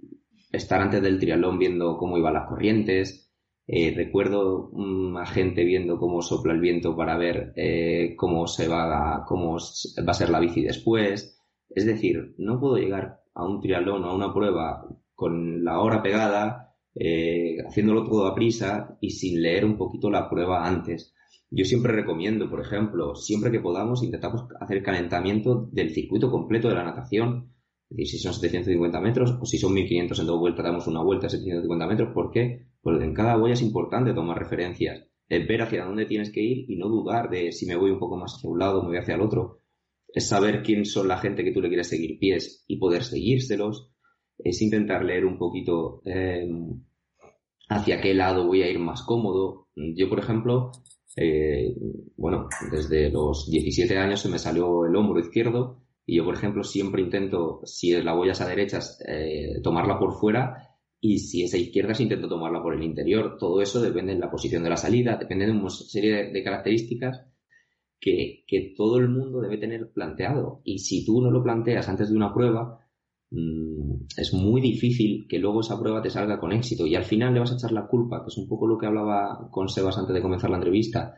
[0.52, 3.27] estar antes del triatlón viendo cómo iban las corrientes,
[3.68, 4.72] eh, recuerdo
[5.20, 10.12] a gente viendo cómo sopla el viento para ver eh, cómo se va cómo va
[10.12, 11.44] a ser la bici después.
[11.70, 16.02] Es decir, no puedo llegar a un triatlón o a una prueba con la hora
[16.02, 21.14] pegada eh, haciéndolo todo a prisa y sin leer un poquito la prueba antes.
[21.50, 26.76] Yo siempre recomiendo, por ejemplo, siempre que podamos, intentamos hacer calentamiento del circuito completo de
[26.76, 27.54] la natación.
[27.90, 31.04] Es decir, si son 750 metros o si son 1500 en dos vueltas, damos una
[31.04, 32.14] vuelta a 750 metros.
[32.14, 32.68] ¿Por qué?
[32.88, 36.72] Porque en cada huella es importante tomar referencias, es ver hacia dónde tienes que ir
[36.72, 38.98] y no dudar de si me voy un poco más hacia un lado, me voy
[38.98, 39.60] hacia el otro.
[40.08, 43.92] Es saber quién son la gente que tú le quieres seguir pies y poder seguírselos.
[44.38, 46.48] Es intentar leer un poquito eh,
[47.68, 49.68] hacia qué lado voy a ir más cómodo.
[49.76, 50.72] Yo, por ejemplo,
[51.18, 51.76] eh,
[52.16, 56.64] bueno, desde los 17 años se me salió el hombro izquierdo y yo, por ejemplo,
[56.64, 60.77] siempre intento, si la voy a esa derecha, eh, tomarla por fuera
[61.14, 63.38] y si es a izquierdas intento tomarla por el interior.
[63.40, 67.26] Todo eso depende de la posición de la salida, depende de una serie de características
[68.00, 70.62] que, que todo el mundo debe tener planteado.
[70.64, 72.88] Y si tú no lo planteas antes de una prueba,
[73.30, 77.34] Mm, es muy difícil que luego esa prueba te salga con éxito y al final
[77.34, 79.98] le vas a echar la culpa, que es un poco lo que hablaba con Sebas
[79.98, 81.16] antes de comenzar la entrevista,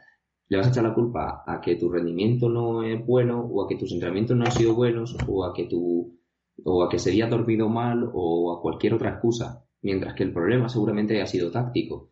[0.47, 3.67] le vas a echar la culpa a que tu rendimiento no es bueno o a
[3.67, 6.17] que tus entrenamientos no han sido buenos o a que tu
[6.65, 10.69] o a que sería dormido mal o a cualquier otra excusa, mientras que el problema
[10.69, 12.11] seguramente ha sido táctico.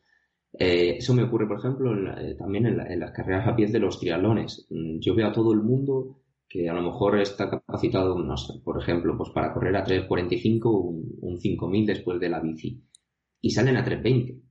[0.54, 3.80] Eh, eso me ocurre, por ejemplo, eh, también en, en, las carreras a pies de
[3.80, 4.68] los triatlones.
[4.70, 8.54] Mm, yo veo a todo el mundo que a lo mejor está capacitado, no sé,
[8.64, 12.82] por ejemplo, pues para correr a 3.45 un, un 5.000 después de la bici
[13.42, 14.42] y salen a 3.20.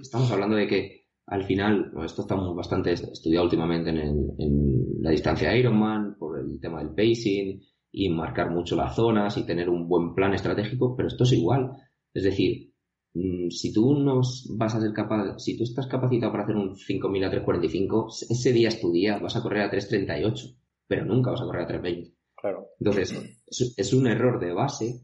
[0.00, 6.16] Estamos hablando de que al final, esto está bastante estudiado últimamente en, la distancia Ironman
[6.18, 7.60] por el tema del pacing
[7.92, 11.72] y marcar mucho las zonas y tener un buen plan estratégico, pero esto es igual.
[12.14, 12.72] Es decir,
[13.14, 14.22] mm, si tú no
[14.56, 18.52] vas a ser capaz, si tú estás capacitado para hacer un 5.000 a 3.45, ese
[18.52, 21.66] día es tu día, vas a correr a 3.38 pero nunca vas a correr a
[21.66, 22.14] 320.
[22.36, 22.68] Claro.
[22.78, 23.40] Entonces,
[23.76, 25.00] es, un error de base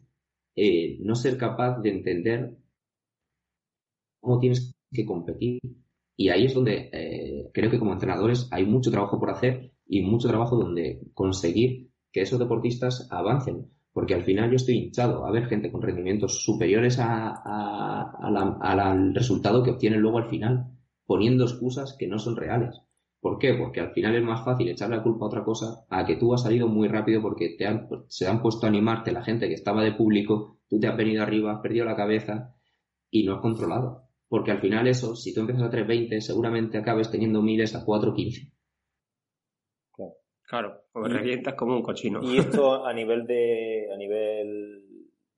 [0.54, 2.56] eh, no ser capaz de entender
[4.20, 5.60] cómo tienes que competir.
[6.16, 10.02] Y ahí es donde eh, creo que como entrenadores hay mucho trabajo por hacer y
[10.02, 13.70] mucho trabajo donde conseguir que esos deportistas avancen.
[13.92, 19.70] Porque al final yo estoy hinchado a ver gente con rendimientos superiores al resultado que
[19.70, 20.66] obtienen luego al final,
[21.06, 22.80] poniendo excusas que no son reales.
[23.20, 23.54] ¿Por qué?
[23.54, 26.32] Porque al final es más fácil echarle la culpa a otra cosa a que tú
[26.32, 29.54] has salido muy rápido porque te han, se han puesto a animarte la gente que
[29.54, 32.54] estaba de público, tú te has venido arriba, has perdido la cabeza
[33.10, 34.04] y no has controlado.
[34.28, 38.52] Porque al final eso, si tú empiezas a 3.20, seguramente acabes teniendo miles a 4.15.
[40.50, 42.20] Claro, claro pues revientas como un cochino.
[42.24, 44.82] Y esto a nivel de, a nivel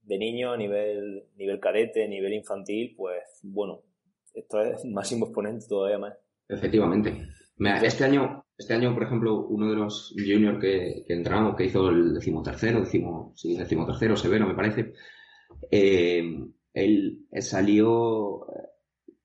[0.05, 3.83] de niño, a nivel, nivel cadete, nivel infantil, pues bueno,
[4.33, 6.14] esto es máximo exponente todavía más.
[6.48, 7.29] Efectivamente.
[7.83, 11.90] Este año, este año, por ejemplo, uno de los juniors que, que entramos, que hizo
[11.90, 14.94] el decimotercero, decimo, sí, decimotercero, severo, me parece,
[15.70, 16.25] eh,
[16.72, 18.46] él salió,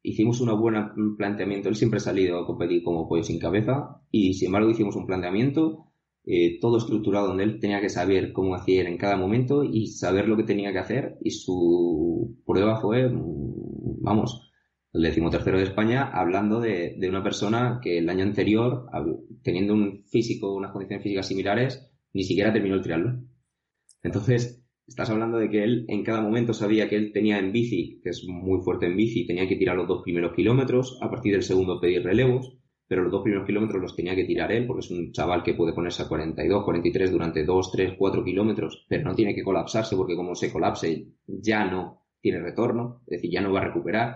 [0.09, 4.33] hicimos un buen planteamiento, él siempre ha salido a competir como pollo sin cabeza, y
[4.33, 5.87] sin embargo hicimos un planteamiento
[6.29, 10.27] eh, todo estructurado donde él tenía que saber cómo hacía en cada momento y saber
[10.27, 14.51] lo que tenía que hacer, y su prueba fue, mm, vamos,
[14.91, 18.87] el decimotercero de España, hablando de, una persona que el año anterior,
[19.41, 23.29] teniendo un físico, unas condiciones físicas similares, ni siquiera terminó el triatlón.
[24.03, 27.99] Entonces, estás hablando de que él en cada momento sabía que él tenía en bici,
[28.01, 31.33] que es muy fuerte en bici, tenía que tirar los dos primeros kilómetros, a partir
[31.33, 34.85] del segundo pedir relevos, pero los dos primeros kilómetros los tenía que tirar él, porque
[34.85, 39.03] es un chaval que puede ponerse a 42, 43 durante 2, 3, 4 kilómetros, pero
[39.03, 43.41] no tiene que colapsarse, porque como se colapse ya no tiene retorno, es decir, ya
[43.41, 44.15] no va a recuperar.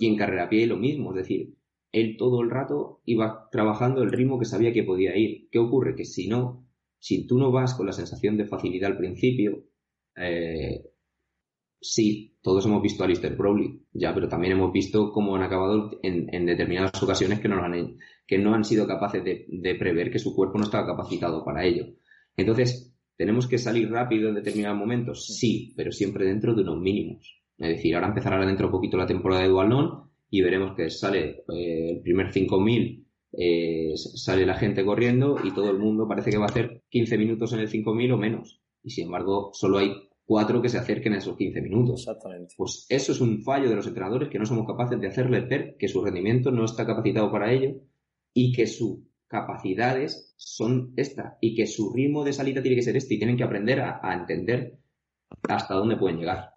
[0.00, 1.54] Y en carrera a pie lo mismo, es decir,
[1.92, 5.48] él todo el rato iba trabajando el ritmo que sabía que podía ir.
[5.50, 5.94] ¿Qué ocurre?
[5.94, 6.66] Que si no,
[6.98, 9.64] si tú no vas con la sensación de facilidad al principio,
[10.16, 10.84] eh,
[11.80, 15.98] sí, todos hemos visto a Lister Crowley, ya, pero también hemos visto cómo han acabado
[16.02, 20.34] en, determinadas ocasiones que no, han, que no han sido capaces de, prever que su
[20.34, 21.86] cuerpo no estaba capacitado para ello.
[22.36, 25.26] Entonces, ¿Tenemos que salir rápido en determinados momentos?
[25.26, 27.42] Sí, pero siempre dentro de unos mínimos.
[27.56, 31.44] Es decir, ahora empezará dentro un poquito la temporada de Dualón y veremos que sale
[31.54, 36.36] eh, el primer 5000, eh, sale la gente corriendo y todo el mundo parece que
[36.36, 38.60] va a hacer 15 minutos en el 5000 o menos.
[38.86, 39.92] Y sin embargo, solo hay
[40.24, 42.02] cuatro que se acerquen a esos 15 minutos.
[42.02, 42.54] Exactamente.
[42.56, 45.76] Pues eso es un fallo de los entrenadores que no somos capaces de hacerles ver
[45.76, 47.80] que su rendimiento no está capacitado para ello
[48.32, 52.96] y que sus capacidades son esta y que su ritmo de salida tiene que ser
[52.96, 54.78] este y tienen que aprender a, entender
[55.48, 56.52] hasta dónde pueden llegar.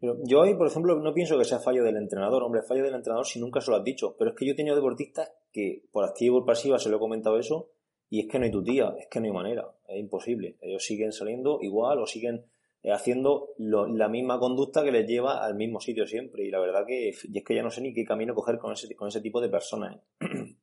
[0.00, 2.42] Pero yo ahí, por ejemplo, no pienso que sea fallo del entrenador.
[2.42, 4.16] Hombre, fallo del entrenador si nunca se lo has dicho.
[4.18, 6.98] Pero es que yo he tenido deportistas que por activo por pasiva se lo he
[6.98, 7.70] comentado eso
[8.12, 10.56] y es que no hay tu tía, es que no hay manera, es imposible.
[10.60, 12.44] Ellos siguen saliendo igual o siguen
[12.82, 16.44] eh, haciendo la misma conducta que les lleva al mismo sitio siempre.
[16.44, 18.94] Y la verdad que es que ya no sé ni qué camino coger con ese,
[18.94, 19.96] con ese tipo de personas.
[20.20, 20.26] ¿eh?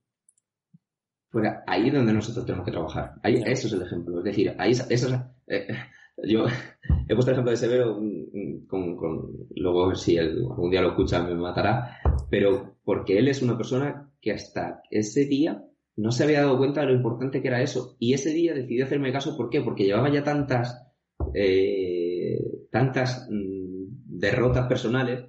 [1.32, 3.14] Pues ahí es donde nosotros tenemos que trabajar.
[3.24, 4.20] Ahí, Eso es el ejemplo.
[4.20, 4.72] Es decir, ahí
[5.48, 5.68] eh,
[6.28, 6.46] yo
[7.08, 8.00] he puesto el ejemplo de Severo
[8.68, 11.98] con, con luego si algún día lo escucha me matará,
[12.30, 15.64] pero porque él es una persona que hasta ese día
[16.00, 17.96] no se había dado cuenta de lo importante que era eso.
[18.00, 19.62] Y ese día decidió hacerme caso, ¿por qué?
[19.62, 20.90] Porque llevaba ya tantas
[22.72, 25.26] tantas mm, derrotas personales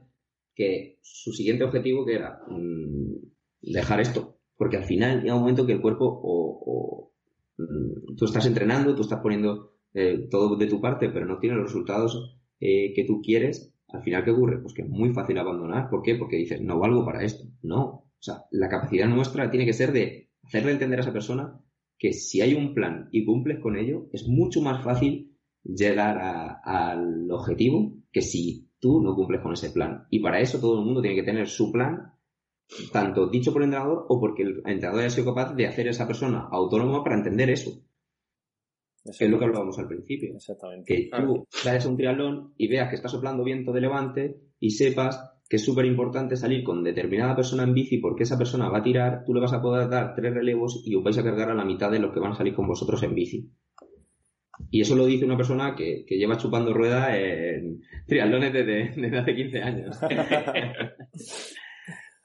[0.55, 3.15] que su siguiente objetivo que era mm,
[3.63, 4.39] dejar esto.
[4.57, 7.13] Porque al final llega un momento que el cuerpo o,
[7.57, 11.57] mm, tú estás entrenando, tú estás poniendo eh, todo de tu parte, pero no tiene
[11.57, 13.75] los resultados eh, que tú quieres.
[13.89, 14.61] Al final, ¿qué ocurre?
[14.61, 15.91] Pues que es muy fácil abandonar.
[15.91, 16.15] ¿Por qué?
[16.15, 17.45] Porque dices, no valgo para esto.
[17.63, 17.83] No.
[17.85, 21.61] O sea, la capacidad nuestra tiene que ser de hacerle entender a esa persona
[21.97, 26.19] que si hay un plan y cumples con ello, es mucho más fácil llegar
[26.65, 30.07] al objetivo que si tú no cumples con ese plan.
[30.11, 32.15] Y para eso todo el mundo tiene que tener su plan,
[32.93, 35.91] tanto dicho por el entrenador o porque el entrenador haya sido capaz de hacer a
[35.91, 37.85] esa persona autónoma para entender eso.
[39.05, 40.35] Que es lo que hablábamos al principio.
[40.35, 40.93] Exactamente.
[40.93, 44.71] Que tú vayas a un triatlón y veas que está soplando viento de levante y
[44.71, 48.79] sepas que es súper importante salir con determinada persona en bici porque esa persona va
[48.79, 51.51] a tirar, tú le vas a poder dar tres relevos y os vais a cargar
[51.51, 53.51] a la mitad de los que van a salir con vosotros en bici.
[54.71, 59.61] Y eso lo dice una persona que, lleva chupando ruedas en triatlones desde, hace 15
[59.61, 59.99] años.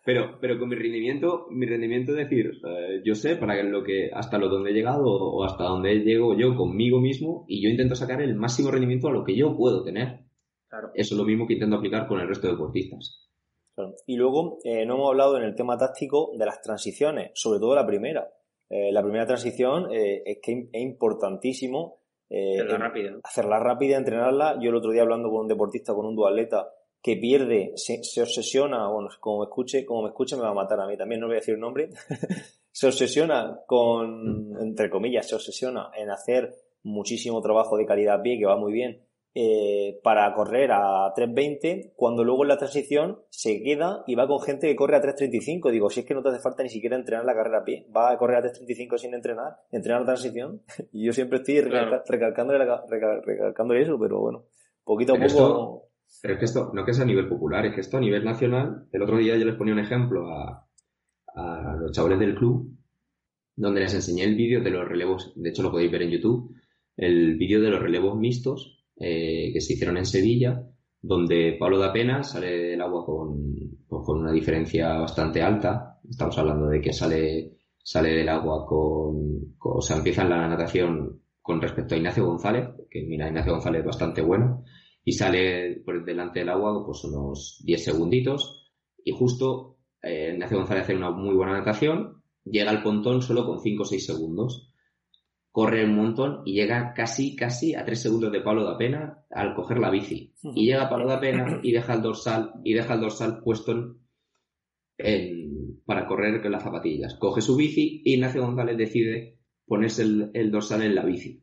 [0.05, 4.11] pero, pero con mi rendimiento, mi rendimiento es decir, eh, yo sé para lo que,
[4.13, 7.95] hasta lo donde he llegado o hasta donde llego yo conmigo mismo y yo intento
[7.95, 10.24] sacar el máximo rendimiento a lo que yo puedo tener.
[10.69, 10.91] Claro.
[10.93, 13.29] Eso es lo mismo que intento aplicar con el resto de deportistas.
[14.07, 17.75] Y luego eh, no hemos hablado en el tema táctico de las transiciones, sobre todo
[17.75, 18.29] la primera.
[18.69, 21.99] Eh, la primera transición es que es importantísimo
[22.29, 23.19] eh, hacerla rápida.
[23.23, 24.57] Hacerla rápida, entrenarla.
[24.59, 26.69] Yo el otro día hablando con un deportista, con un dualeta
[27.01, 30.79] que pierde, se, obsesiona, bueno, como me escuche, como me escuche me va a matar
[30.79, 31.89] a mí también, no voy a decir el nombre,
[32.71, 38.39] se obsesiona con, entre comillas, se obsesiona en hacer muchísimo trabajo de calidad a pie,
[38.39, 39.05] que va muy bien,
[39.37, 44.39] eh, para correr a 3.20, cuando luego en la transición se queda y va con
[44.39, 45.71] gente que corre a 3.35.
[45.71, 47.85] Digo, si es que no te hace falta ni siquiera entrenar la carrera a pie,
[47.93, 50.61] va a correr a 3.35 sin entrenar, entrenar la transición.
[50.93, 52.63] y yo siempre estoy recalcándole,
[53.81, 54.45] eso, pero bueno,
[54.85, 55.89] poquito a poco.
[56.21, 58.23] pero es que esto no que es a nivel popular, es que esto a nivel
[58.23, 58.87] nacional.
[58.93, 60.65] El otro día yo les ponía un ejemplo a,
[61.35, 62.73] a los chavales del club,
[63.57, 66.55] donde les enseñé el vídeo de los relevos, de hecho lo podéis ver en YouTube,
[66.95, 70.61] el vídeo de los relevos mixtos eh, que se hicieron en Sevilla,
[71.01, 73.53] donde Pablo da Pena sale del agua con,
[73.87, 75.99] pues, con una diferencia bastante alta.
[76.09, 81.61] Estamos hablando de que sale, sale del agua con, o sea, empieza la natación con
[81.61, 84.63] respecto a Ignacio González, que mira, Ignacio González es bastante bueno,
[85.03, 88.71] y sale por delante del agua pues unos 10 segunditos,
[89.03, 93.59] y justo eh, Ignacio González hace una muy buena natación, llega al pontón solo con
[93.59, 94.71] 5 o 6 segundos
[95.55, 99.55] corre un montón y llega casi, casi a tres segundos de Pablo da Pena al
[99.55, 100.33] coger la bici.
[100.53, 103.95] Y llega Pablo da Pena y deja el dorsal, y deja el dorsal puesto
[104.97, 107.15] en, para correr con las zapatillas.
[107.15, 110.01] Coge su bici y Ignacio González decide ponerse
[110.33, 111.41] el, dorsal en la bici.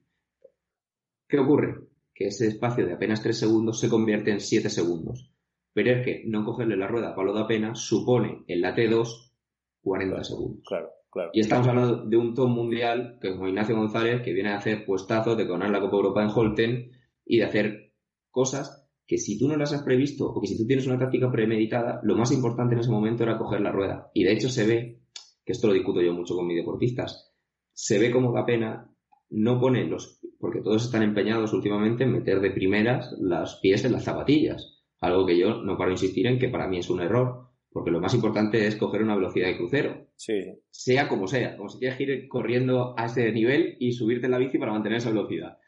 [1.27, 1.77] ¿Qué ocurre?
[2.13, 5.33] Que ese espacio de apenas tres segundos se convierte en siete segundos.
[5.73, 9.33] Pero es que no cogerle la rueda a Pablo da Pena supone en la T2
[9.81, 10.63] 40 segundos.
[10.69, 11.02] Claro.
[11.33, 14.85] Y estamos hablando de un top mundial que como Ignacio González, que viene a hacer
[14.85, 16.91] puestazos de ganar la Copa Europa en Holten
[17.27, 17.93] y de hacer
[18.31, 21.31] cosas que si tú no las has previsto o que si tú tienes una táctica
[21.31, 24.11] premeditada, lo más importante en ese momento era coger la rueda.
[24.15, 25.03] Y de hecho se ve,
[25.45, 27.35] que esto lo discuto yo mucho con mis deportistas,
[27.75, 28.89] se ve como da pena
[29.29, 33.93] no pone los, porque todos están empeñados últimamente en meter de primeras las pies en
[33.93, 34.83] las zapatillas.
[35.01, 37.91] Algo que yo no paro de insistir en que para mí es un error porque
[37.91, 40.02] lo más importante es coger una velocidad de crucero.
[40.17, 40.41] Sí.
[40.71, 44.39] Sea como sea, como si que ir corriendo a ese nivel y subirte en la
[44.39, 45.59] bici para mantener esa velocidad.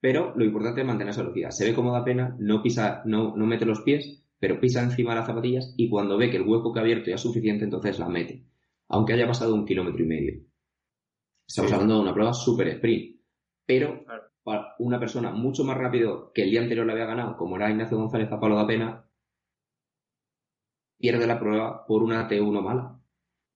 [0.00, 1.50] pero lo importante es mantener esa velocidad.
[1.50, 5.10] Se ve como da pena, no pisa, no, no mete los pies, pero pisa encima
[5.10, 7.64] de las zapatillas y cuando ve que el hueco que ha abierto ya es suficiente,
[7.64, 8.46] entonces la mete.
[8.88, 10.42] Aunque haya pasado un kilómetro y medio.
[11.46, 13.20] Estamos hablando de una prueba super sprint.
[13.66, 14.04] Pero
[14.42, 17.70] para una persona mucho más rápido que el día anterior le había ganado, como era
[17.70, 19.04] Ignacio González a palo da pena,
[20.98, 22.99] pierde la prueba por una T1 mala.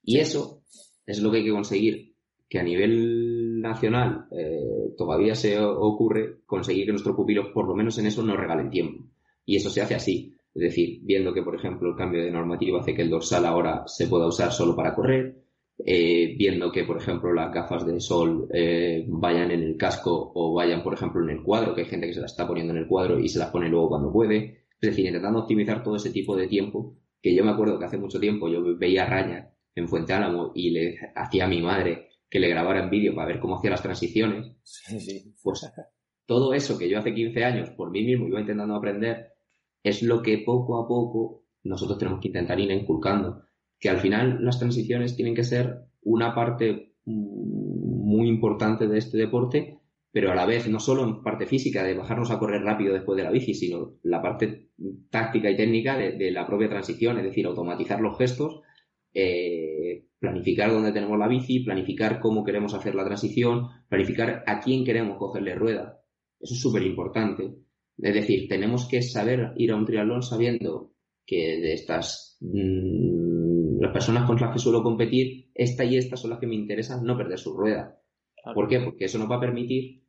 [0.05, 0.63] Y eso
[1.07, 2.15] es lo que hay que conseguir,
[2.49, 7.99] que a nivel nacional eh, todavía se ocurre conseguir que nuestros pupilos por lo menos
[7.99, 9.05] en eso nos regalen tiempo.
[9.45, 10.35] Y eso se hace así.
[10.55, 13.83] Es decir, viendo que, por ejemplo, el cambio de normativa hace que el dorsal ahora
[13.87, 15.43] se pueda usar solo para correr,
[15.85, 20.55] eh, viendo que, por ejemplo, las gafas de sol eh, vayan en el casco o
[20.55, 22.79] vayan, por ejemplo, en el cuadro, que hay gente que se las está poniendo en
[22.79, 24.67] el cuadro y se las pone luego cuando puede.
[24.81, 27.99] Es decir, intentando optimizar todo ese tipo de tiempo, que yo me acuerdo que hace
[27.99, 32.09] mucho tiempo yo veía a Raña en Fuente Álamo y le hacía a mi madre
[32.29, 34.53] que le grabara en vídeo para ver cómo hacía las transiciones.
[35.43, 35.73] Pues
[36.27, 39.35] todo eso que yo hace 15 años por mí mismo iba intentando aprender,
[39.83, 43.43] es lo que poco a poco nosotros tenemos que intentar ir inculcando.
[43.79, 49.79] Que al final las transiciones tienen que ser una parte muy importante de este deporte,
[50.11, 53.17] pero a la vez no solo en parte física de bajarnos a correr rápido después
[53.17, 54.71] de la bici, sino la parte
[55.11, 58.61] táctica y técnica de, la propia transición, es decir, automatizar los gestos,
[59.15, 64.85] eh, planificar dónde tenemos la bici, planificar cómo queremos hacer la transición, planificar a quién
[64.85, 66.01] queremos cogerle rueda.
[66.41, 67.55] Eso es súper importante.
[67.97, 70.93] Es decir, tenemos que saber ir a un triatlón sabiendo
[71.25, 76.31] que de estas mm, las personas con las que suelo competir, esta y esta son
[76.31, 77.99] las que me interesan no perder su rueda.
[78.55, 78.81] ¿Por qué?
[78.81, 80.03] Porque eso nos va a permitir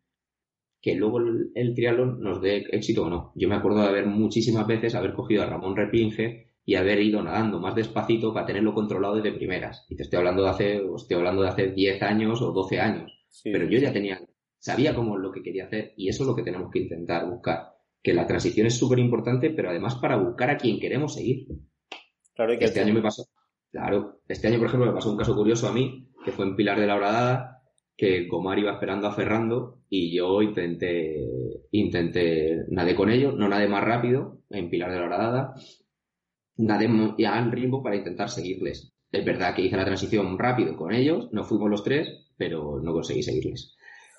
[0.81, 3.31] que luego el, triatlón nos dé éxito o no.
[3.35, 7.21] Yo me acuerdo de haber muchísimas veces haber cogido a Ramón Repinge y haber ido
[7.21, 9.85] nadando más despacito para tenerlo controlado desde primeras.
[9.89, 13.11] Y te estoy hablando de hace, estoy hablando de hace 10 años o 12 años.
[13.43, 14.19] Pero yo ya tenía,
[14.57, 17.75] sabía cómo lo que quería hacer y eso es lo que tenemos que intentar buscar
[18.05, 21.47] que la transición es súper importante, pero además para buscar a quien queremos seguir.
[22.35, 23.25] Claro, y que este año me pasó,
[23.71, 26.55] claro, este año, por ejemplo, me pasó un caso curioso a mí, que fue en
[26.55, 27.63] Pilar de la Horadada,
[27.97, 31.15] que Comar iba esperando a Ferrando y yo intenté,
[31.71, 35.55] intenté, nadé con ellos, no nadé más rápido en Pilar de la Horadada,
[36.57, 38.93] nadé ya en ritmo para intentar seguirles.
[39.11, 42.93] Es verdad que hice la transición rápido con ellos, no fuimos los tres, pero no
[42.93, 43.75] conseguí seguirles.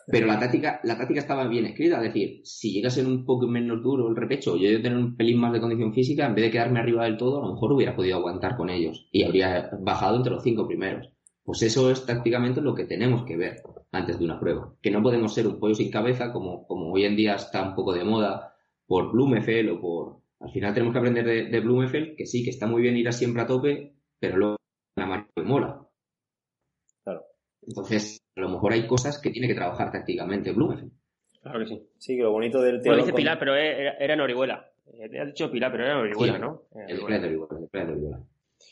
[0.08, 3.24] Pero la táctica, la táctica estaba bien escrita, es decir, si llega a ser un
[3.24, 6.34] poco menos duro el repecho, yo de tener un pelín más de condición física, en
[6.34, 9.24] vez de quedarme arriba del todo, a lo mejor hubiera podido aguantar con ellos y
[9.24, 11.10] habría bajado entre los cinco primeros.
[11.42, 14.74] Pues eso es tácticamente lo que tenemos que ver antes de una prueba.
[14.80, 17.74] Que no podemos ser un pollo sin cabeza, como, como hoy en día está un
[17.74, 18.54] poco de moda
[18.86, 20.16] por Blumefeld o por...
[20.40, 23.08] Al final tenemos que aprender de, de Blumefeld, que sí, que está muy bien ir
[23.08, 24.56] a siempre a tope, pero luego
[24.96, 25.86] la marca mola.
[27.02, 27.24] Claro.
[27.66, 30.92] Entonces, a lo mejor hay cosas que tiene que trabajar tácticamente Blumenfeld.
[31.42, 31.82] Claro que sí.
[31.98, 32.96] Sí, que lo bonito del tema.
[32.96, 34.70] Lo dice Pilar, pero era, en Orihuela.
[34.86, 36.62] Ha dicho Pilar, pero era en Orihuela, ¿no?
[36.86, 38.20] El play de Orihuela, el de Orihuela.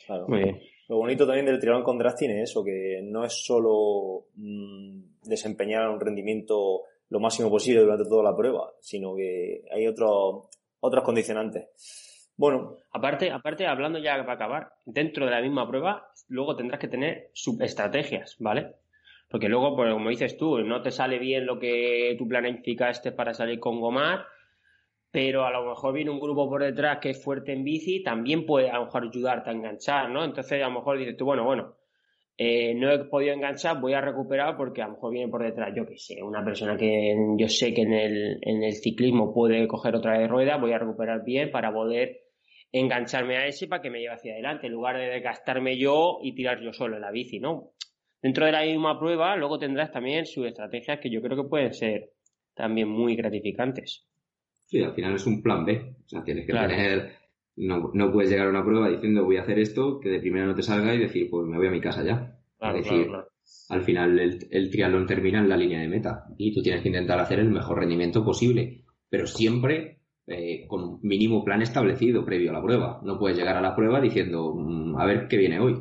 [0.07, 0.29] Claro.
[0.29, 0.61] Muy bien.
[0.89, 5.89] Lo bonito también del triatlón con drafting es eso, que no es solo mmm, desempeñar
[5.89, 10.49] un rendimiento lo máximo posible durante toda la prueba, sino que hay otros
[10.85, 12.31] otros condicionantes.
[12.37, 12.79] Bueno.
[12.93, 17.31] Aparte, aparte, hablando ya para acabar, dentro de la misma prueba, luego tendrás que tener
[17.33, 18.77] subestrategias, ¿vale?
[19.29, 23.35] Porque luego, pues, como dices tú, no te sale bien lo que tú planificaste para
[23.35, 24.27] salir con Gomar,
[25.11, 28.47] pero a lo mejor viene un grupo por detrás que es fuerte en bici, también
[28.47, 30.25] puede a lo mejor ayudarte a enganchar, ¿no?
[30.25, 31.75] Entonces a lo mejor dices tú, bueno, bueno,
[32.37, 35.73] eh, no he podido enganchar, voy a recuperar porque a lo mejor viene por detrás,
[35.75, 39.69] yo que sé, una persona que yo sé que en el, en el ciclismo puede
[39.69, 42.23] coger otra de rueda, voy a recuperar bien para poder
[42.73, 46.35] engancharme a ese para que me lleve hacia adelante, en lugar de desgastarme yo y
[46.35, 47.75] tirar yo solo en la bici, ¿no?
[48.21, 51.73] Dentro de la misma prueba, luego tendrás también sus estrategias que yo creo que pueden
[51.73, 52.11] ser
[52.55, 54.09] también muy gratificantes.
[54.65, 55.95] Sí, al final es un plan B.
[56.05, 57.13] O sea, tienes que tener.
[57.57, 60.47] No, no, puedes llegar a una prueba diciendo voy a hacer esto, que de primera
[60.47, 62.39] no te salga y decir, pues me voy a mi casa ya.
[62.61, 63.07] es decir,
[63.69, 66.89] al final el, el triatlón termina en la línea de meta y tú tienes que
[66.89, 72.51] intentar hacer el mejor rendimiento posible, pero siempre eh, con un mínimo plan establecido previo
[72.51, 73.01] a la prueba.
[73.05, 75.75] No puedes llegar a la prueba diciendo, mm, a ver qué viene hoy.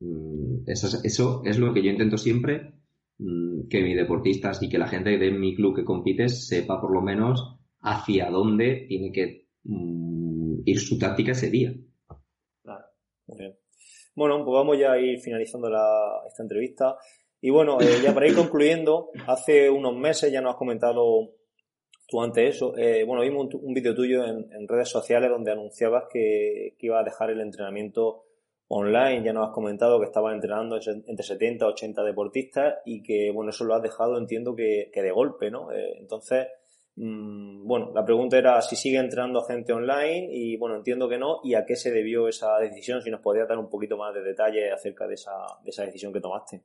[0.00, 2.74] Mm, eso, eso es lo que yo intento siempre,
[3.18, 6.92] mm, que mis deportistas y que la gente de mi club que compite sepa por
[6.92, 9.46] lo menos hacia dónde tiene que
[10.64, 11.72] ir su táctica ese día.
[13.26, 13.56] muy bien.
[14.14, 16.96] Bueno, pues vamos ya a ir finalizando esta entrevista.
[17.40, 21.32] Y bueno, eh, ya para ir concluyendo, hace unos meses ya nos has comentado
[22.06, 22.76] tú antes eso.
[22.76, 27.04] Eh, bueno, vimos un, vídeo tuyo en, redes sociales donde anunciabas que, que ibas a
[27.04, 28.24] dejar el entrenamiento
[28.74, 33.30] online, ya nos has comentado que estabas entrenando entre 70 y 80 deportistas y que,
[33.30, 35.70] bueno, eso lo has dejado, entiendo que, de golpe, ¿no?
[35.72, 36.46] Eh, entonces,
[36.94, 41.54] bueno, la pregunta era si sigue entrenando gente online y bueno, entiendo que no y
[41.54, 44.70] a qué se debió esa decisión, si nos podría dar un poquito más de detalle
[44.70, 45.32] acerca de esa,
[45.64, 46.62] esa decisión que tomaste.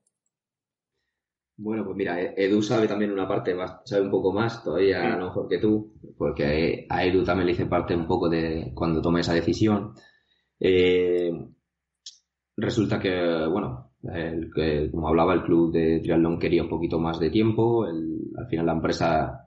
[1.57, 5.17] Bueno, pues mira, e-, Edu sabe también una parte, sabe un poco más todavía a
[5.17, 9.01] lo mejor que tú, porque a Edu también le hice parte un poco de cuando
[9.01, 9.93] tomé esa decisión.
[10.59, 11.31] Eh,
[12.55, 14.51] resulta que, bueno, el,
[14.91, 17.85] como hablaba, el club de triatlón quería un poquito más de tiempo.
[17.85, 19.46] al final la empresa,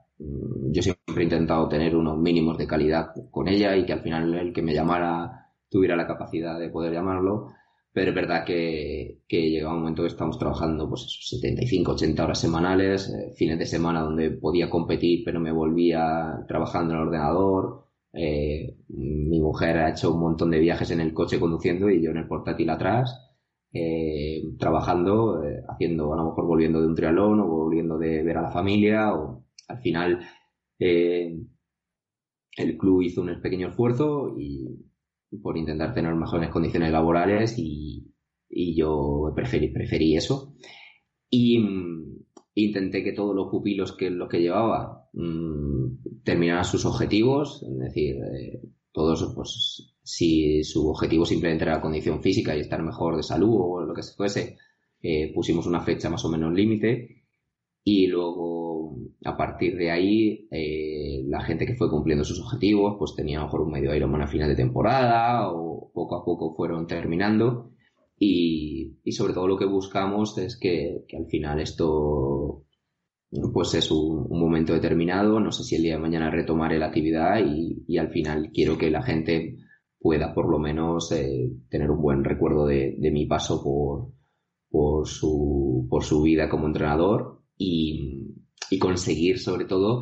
[0.71, 4.33] yo siempre he intentado tener unos mínimos de calidad con ella y que al final
[4.33, 7.47] el que me llamara tuviera la capacidad de poder llamarlo.
[7.93, 12.39] Pero es verdad que, que llega un momento que estamos trabajando pues 75, 80 horas
[12.39, 17.85] semanales, eh, fines de semana donde podía competir pero me volvía trabajando en el ordenador.
[18.13, 22.11] Eh, mi mujer ha hecho un montón de viajes en el coche conduciendo y yo
[22.11, 23.13] en el portátil atrás,
[23.73, 28.41] eh, trabajando, haciendo, a lo mejor volviendo de un triatlón o volviendo de ver a
[28.43, 29.13] la familia
[29.71, 30.19] al final
[30.79, 31.37] eh,
[32.57, 34.67] el club hizo un pequeño esfuerzo y
[35.41, 38.07] por intentar tener mejores condiciones laborales y,
[38.75, 40.55] yo preferí, eso.
[41.29, 47.63] Y mm, intenté que todos los pupilos que los que llevaba mm, terminaran sus objetivos,
[47.63, 48.61] es decir, eh,
[48.91, 53.55] todos, pues, si su objetivo simplemente era la condición física y estar mejor de salud
[53.57, 54.57] o lo que fuese,
[55.01, 57.20] eh, pusimos una fecha más o menos límite
[57.83, 63.15] y luego a partir de ahí eh, la gente que fue cumpliendo sus objetivos pues
[63.15, 66.55] tenía a lo mejor un medio Ironman a final de temporada o poco a poco
[66.55, 67.71] fueron terminando.
[68.23, 72.65] Y, y sobre todo lo que buscamos es que, que al final esto
[73.51, 76.87] pues es un, un, momento determinado, no sé si el día de mañana retomaré la
[76.87, 79.57] actividad y, y al final quiero que la gente
[79.99, 84.11] pueda por lo menos eh, tener un buen recuerdo de, de mi paso por,
[84.69, 88.33] por, su, por su vida como entrenador y,
[88.71, 90.01] y conseguir sobre todo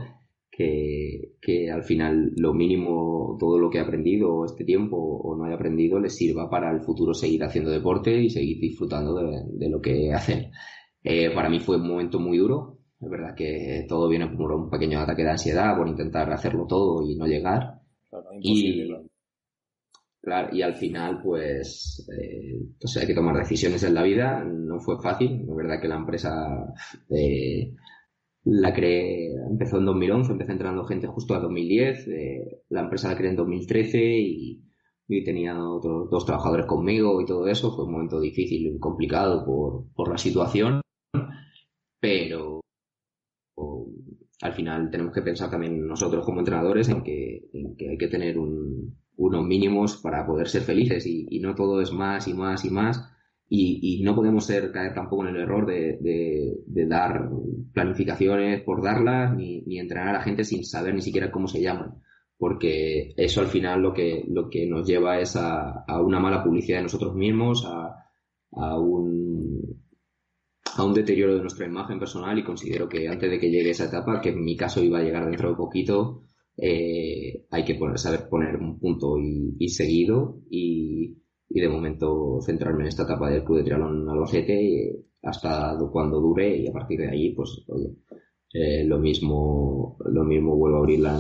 [0.50, 5.48] que, que, al final lo mínimo, todo lo que he aprendido este tiempo o no
[5.48, 9.70] he aprendido les sirva para el futuro seguir haciendo deporte y seguir disfrutando de, de
[9.70, 10.52] lo que hacen.
[11.04, 12.78] Eh, para mí fue un momento muy duro.
[13.00, 17.10] Es verdad que todo viene por un pequeño ataque de ansiedad, por intentar hacerlo todo
[17.10, 17.80] y no llegar.
[18.10, 19.06] Claro, y, claro.
[20.52, 24.44] Y al final, pues, eh, entonces hay que tomar decisiones en la vida.
[24.44, 25.46] No fue fácil.
[25.48, 26.74] Es verdad que la empresa
[27.10, 27.74] eh,
[28.44, 32.08] la creé, empezó en 2011, empecé entrenando gente justo a 2010.
[32.10, 34.64] Eh, la empresa la creé en 2013 y,
[35.08, 37.76] y tenía otros dos trabajadores conmigo y todo eso.
[37.76, 40.82] Fue un momento difícil y complicado por, por la situación,
[42.00, 42.60] pero
[44.42, 48.08] al final tenemos que pensar también nosotros como entrenadores en que, en que hay que
[48.08, 52.34] tener un, unos mínimos para poder ser felices y, y no todo es más y
[52.34, 53.10] más y más
[53.52, 57.30] y, no podemos ser, caer tampoco en el error de, dar
[57.74, 61.62] planificaciones por darlas ni, ni, entrenar a la gente sin saber ni siquiera cómo se
[61.62, 61.96] llaman.
[62.38, 66.78] Porque eso al final lo que, lo que nos lleva es a, una mala publicidad
[66.78, 67.96] de nosotros mismos, a,
[68.52, 69.84] a, un,
[70.78, 73.86] a un deterioro de nuestra imagen personal y considero que antes de que llegue esa
[73.86, 76.22] etapa, que en mi caso iba a llegar dentro de poquito,
[76.62, 82.40] eh, hay que poner, saber poner un punto y, y seguido y, y de momento
[82.42, 87.00] centrarme en esta etapa del Club de Triatlón Albacete hasta cuando dure y a partir
[87.00, 87.96] de ahí pues oye,
[88.54, 91.18] eh, lo mismo lo mismo vuelvo a abrir la,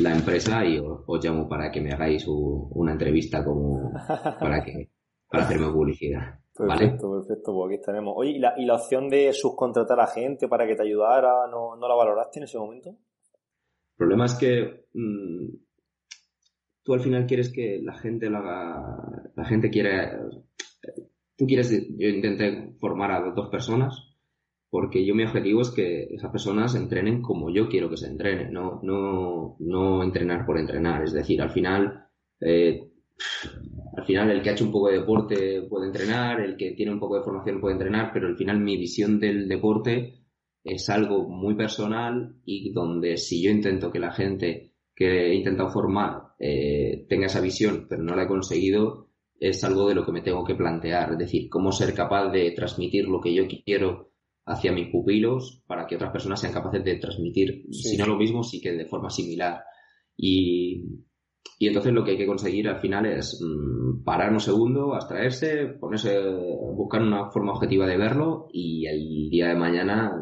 [0.00, 3.92] la, empresa y os, llamo para que me hagáis una entrevista como
[4.40, 4.90] para que
[5.30, 8.14] para hacerme publicidad Perfecto, perfecto, pues aquí estaremos.
[8.16, 11.76] Oye, ¿y la, ¿y la opción de subcontratar a gente para que te ayudara, no,
[11.76, 12.96] no la valoraste en ese momento?
[13.98, 15.48] Problema es que mmm,
[16.84, 20.12] tú al final quieres que la gente lo haga, la gente quiere,
[21.36, 24.08] tú quieres, yo intenté formar a dos personas
[24.70, 28.52] porque yo mi objetivo es que esas personas entrenen como yo quiero que se entrenen,
[28.52, 32.06] no, no, no entrenar por entrenar, es decir, al final,
[32.40, 32.90] eh,
[33.96, 36.92] al final el que ha hecho un poco de deporte puede entrenar, el que tiene
[36.92, 40.17] un poco de formación puede entrenar, pero al final mi visión del deporte
[40.68, 45.70] es algo muy personal y donde si yo intento que la gente que he intentado
[45.70, 49.08] formar eh, tenga esa visión, pero no la he conseguido,
[49.38, 51.12] es algo de lo que me tengo que plantear.
[51.12, 54.12] Es decir, cómo ser capaz de transmitir lo que yo quiero
[54.44, 58.42] hacia mis pupilos para que otras personas sean capaces de transmitir, si no lo mismo,
[58.42, 59.62] sí que de forma similar.
[60.16, 60.82] Y,
[61.58, 65.66] y entonces lo que hay que conseguir al final es mmm, parar un segundo, abstraerse,
[65.78, 66.18] ponerse,
[66.74, 70.12] buscar una forma objetiva de verlo y el día de mañana,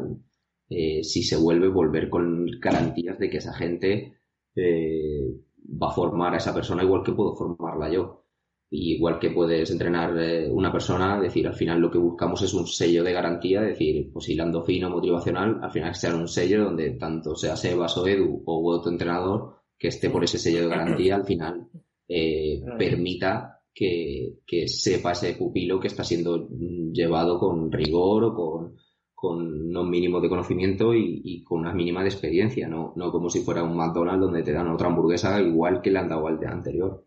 [0.69, 4.17] eh, si se vuelve, volver con garantías de que esa gente
[4.55, 5.33] eh,
[5.81, 8.23] va a formar a esa persona igual que puedo formarla yo.
[8.69, 12.67] igual que puedes entrenar eh, una persona, decir, al final lo que buscamos es un
[12.67, 17.35] sello de garantía, decir, pues hilando fino, motivacional, al final sea un sello donde tanto
[17.35, 21.25] sea Sebas o Edu o otro entrenador que esté por ese sello de garantía, al
[21.25, 21.69] final
[22.07, 28.75] eh, permita que, que, sepa ese pupilo que está siendo llevado con rigor o con,
[29.17, 33.41] con un mínimo de conocimiento y, con una mínima de experiencia, no, no como si
[33.41, 37.05] fuera un McDonald's donde te dan otra hamburguesa igual que le han dado al anterior.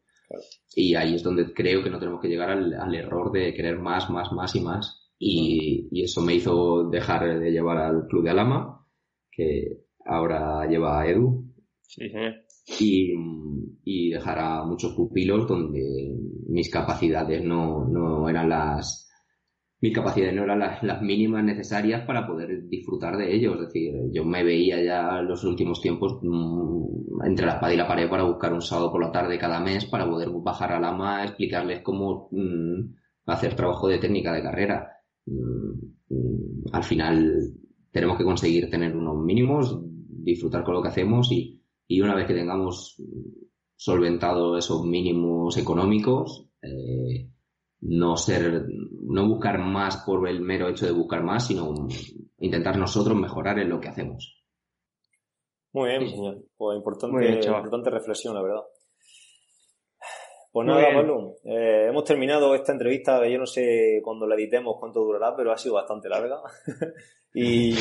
[0.74, 4.11] Y ahí es donde creo que no tenemos que llegar al, error de querer más,
[4.11, 5.11] más, más y más.
[5.18, 8.84] Y, y, eso me hizo dejar de llevar al Club de Alama,
[9.30, 11.44] que ahora lleva a Edu.
[11.82, 12.34] Sí, señor
[12.78, 16.16] y, dejar a muchos pupilos donde
[16.48, 19.09] mis capacidades no, no eran las
[19.81, 23.55] mis capacidades no eran las, mínimas necesarias para poder disfrutar de ellos.
[23.55, 27.76] Es decir, yo me veía ya en los últimos tiempos mm, entre la espada y
[27.76, 30.81] la pared para buscar un sábado por la tarde cada mes para poder bajar a
[30.81, 32.95] Lama, explicarles cómo mm,
[33.26, 34.89] hacer trabajo de técnica de carrera.
[35.24, 37.55] Mm, al final
[37.91, 42.26] tenemos que conseguir tener unos mínimos, disfrutar con lo que hacemos y, y una vez
[42.26, 43.01] que tengamos
[43.76, 47.31] solventado esos mínimos económicos, eh,
[47.83, 48.66] no ser,
[49.03, 51.74] no buscar más por el mero hecho de buscar más, sino
[52.39, 54.37] intentar nosotros mejorar en lo que hacemos.
[55.72, 56.39] Muy bien, señor.
[56.57, 58.62] Pues importante, importante reflexión, la verdad.
[60.53, 64.99] Pues nada, Pablo, eh, hemos terminado esta entrevista, yo no sé cuando la editemos cuánto
[64.99, 66.41] durará, pero ha sido bastante larga.
[67.35, 67.72] y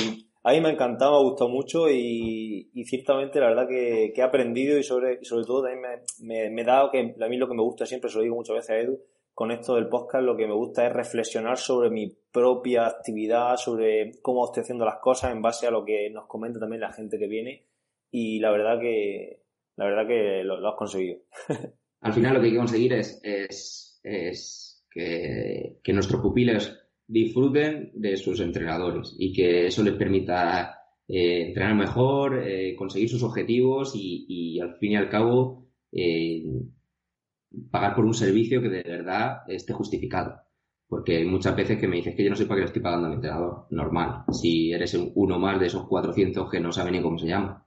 [0.44, 4.22] a mí me ha encantado, me ha gustado mucho y, ciertamente la verdad que, he
[4.22, 7.56] aprendido y sobre, sobre todo también me, me, he dado que a mí lo que
[7.56, 9.00] me gusta siempre, se lo digo muchas veces a Edu,
[9.40, 14.12] con esto del podcast lo que me gusta es reflexionar sobre mi propia actividad, sobre
[14.22, 17.18] cómo estoy haciendo las cosas en base a lo que nos comenta también la gente
[17.18, 17.66] que viene
[18.12, 19.44] y la verdad que
[19.78, 21.20] la verdad que lo, has conseguido.
[22.02, 26.78] Al final lo que hay que conseguir es, es, es que, nuestros pupiles
[27.08, 33.24] disfruten de sus entrenadores y que eso les permita eh, entrenar mejor, eh, conseguir sus
[33.24, 36.44] objetivos y, al fin y al cabo eh,
[37.72, 40.42] pagar por un servicio que de verdad esté justificado.
[40.88, 42.82] Porque hay muchas veces que me dices que yo no sé para qué le estoy
[42.82, 43.68] pagando al entrenador.
[43.70, 44.24] Normal.
[44.32, 47.66] Si eres uno más de esos 400 que no saben ni cómo se llama.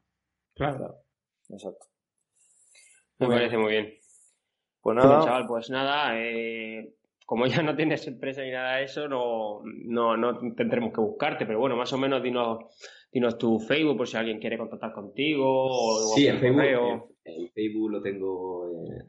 [0.55, 0.97] Claro.
[1.49, 1.87] Exacto.
[3.19, 3.95] Me parece muy bien.
[4.81, 5.25] Pues nada.
[5.25, 10.17] chaval, pues nada, eh, como ya no tienes empresa ni nada de eso, no, no,
[10.17, 12.65] no tendremos que buscarte, pero bueno, más o menos dinos,
[13.13, 15.45] dinos tu Facebook por si alguien quiere contactar contigo.
[15.47, 19.05] O sí, el Facebook, el, Facebook lo tengo eh,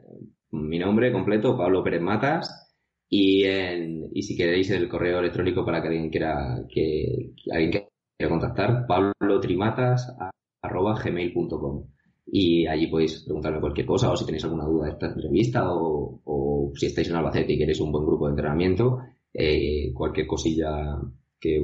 [0.51, 2.75] mi nombre completo, Pablo Pérez Matas,
[3.09, 7.87] y, en, y si queréis el correo electrónico para que alguien quiera que, alguien quiera
[8.29, 11.87] contactar, pablotrimatas@gmail.com
[12.25, 16.71] y allí podéis preguntarme cualquier cosa o si tenéis alguna duda de esta entrevista o,
[16.75, 18.99] si estáis en Albacete y queréis un buen grupo de entrenamiento,
[19.33, 20.97] eh, cualquier cosilla
[21.43, 21.61] que,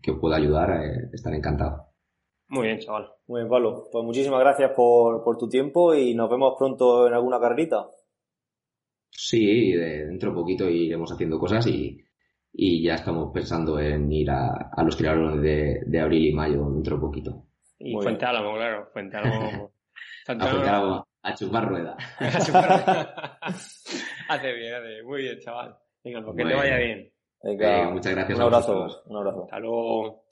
[0.00, 1.88] que os pueda ayudar, eh, estaré encantado.
[2.48, 3.12] Muy bien, chaval.
[3.26, 3.88] Muy bien, Pablo.
[3.92, 7.90] Pues muchísimas gracias por, por tu tiempo y nos vemos pronto en alguna carrerita.
[9.10, 12.02] Sí, dentro de poquito iremos haciendo cosas y,
[12.52, 16.70] y ya estamos pensando en ir a, a los triatlones de, de abril y mayo
[16.70, 17.44] dentro de poquito.
[17.78, 18.88] Y Fuente Álamo, claro.
[18.92, 19.72] Fuente Álamo
[20.26, 21.96] a, a chupar rueda.
[24.28, 25.06] hace bien, hace bien.
[25.06, 25.76] Muy bien, chaval.
[26.02, 27.12] Venga, pues que te vaya bien.
[27.42, 28.38] Venga, muchas gracias.
[28.38, 29.02] Un abrazo.
[29.06, 29.44] Un abrazo.
[29.44, 30.24] Hasta luego.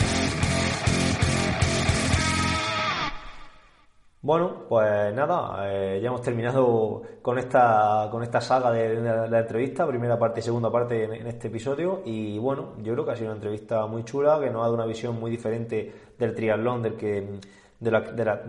[4.21, 9.87] Bueno, pues nada, eh, ya hemos terminado con esta, con esta saga de, la entrevista,
[9.87, 12.03] primera parte y segunda parte en, este episodio.
[12.05, 14.75] Y bueno, yo creo que ha sido una entrevista muy chula, que nos ha dado
[14.75, 17.39] una visión muy diferente del triatlón del que
[17.81, 17.91] de,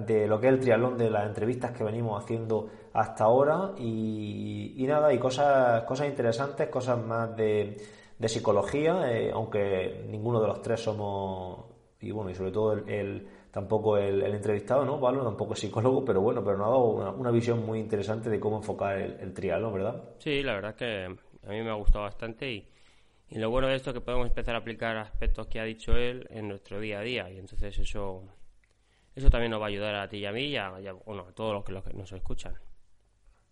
[0.07, 4.83] de, lo que es el triatlón, de las entrevistas que venimos haciendo hasta ahora y,
[4.87, 7.77] nada, y cosas, cosas interesantes, cosas más de,
[8.19, 11.65] de psicología, eh, aunque ninguno de los tres somos,
[12.01, 14.99] y bueno, y sobre todo el, tampoco el, entrevistado, ¿no?
[14.99, 18.39] Pablo tampoco es psicólogo, pero bueno, pero nos ha dado una, visión muy interesante de
[18.39, 20.03] cómo enfocar el, el triatlón, ¿verdad?
[20.19, 21.05] Sí, la verdad es que
[21.47, 22.67] a mí me ha gustado bastante y,
[23.29, 25.95] y lo bueno de esto es que podemos empezar a aplicar aspectos que ha dicho
[25.95, 28.23] él en nuestro día a día y entonces eso
[29.15, 30.69] eso también nos va a ayudar a ti y a mí y a,
[31.05, 32.53] bueno, a todos los que, los que nos escuchan.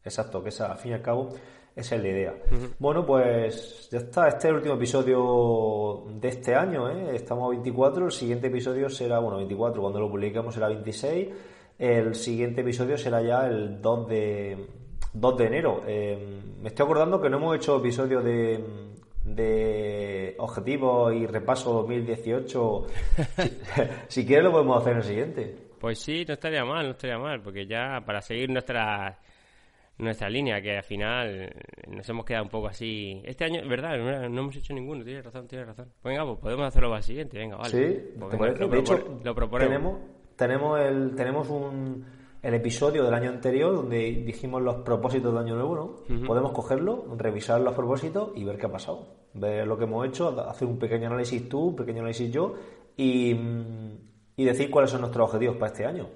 [0.08, 1.30] Exacto, que esa, al fin y al cabo
[1.78, 2.34] esa es la idea.
[2.80, 7.16] Bueno, pues ya está, este es el último episodio de este año, ¿eh?
[7.16, 11.28] estamos a 24, el siguiente episodio será, bueno, 24, cuando lo publiquemos será 26,
[11.78, 14.68] el siguiente episodio será ya el 2 de,
[15.14, 15.84] 2 de enero.
[15.86, 18.60] Eh, me estoy acordando que no hemos hecho episodio de,
[19.24, 22.88] de objetivos y repaso 2018,
[24.08, 25.58] si, quieres lo podemos hacer en el siguiente.
[25.80, 29.16] Pues sí, no estaría mal, no estaría mal, porque ya para seguir nuestras
[29.98, 31.52] nuestra línea, que al final
[31.88, 33.22] nos hemos quedado un poco así.
[33.26, 35.92] Este año, verdad, no, hemos hecho ninguno, tienes razón, tienes razón.
[36.04, 37.70] Venga, pues podemos hacerlo para el siguiente, venga, vale.
[37.70, 39.70] Sí, pues lo, de hecho, lo proponemos.
[39.70, 40.00] Tenemos,
[40.36, 42.06] tenemos, el, tenemos un,
[42.44, 45.76] el episodio del año anterior donde dijimos los propósitos del año nuevo,
[46.10, 46.26] ¿no?
[46.26, 49.08] Podemos cogerlo, revisar los propósitos y ver qué ha pasado.
[49.34, 52.56] Ver lo que hemos hecho, hacer un pequeño análisis tú, un pequeño análisis yo
[52.96, 53.36] y,
[54.36, 56.08] y decir cuáles son nuestros objetivos para este año.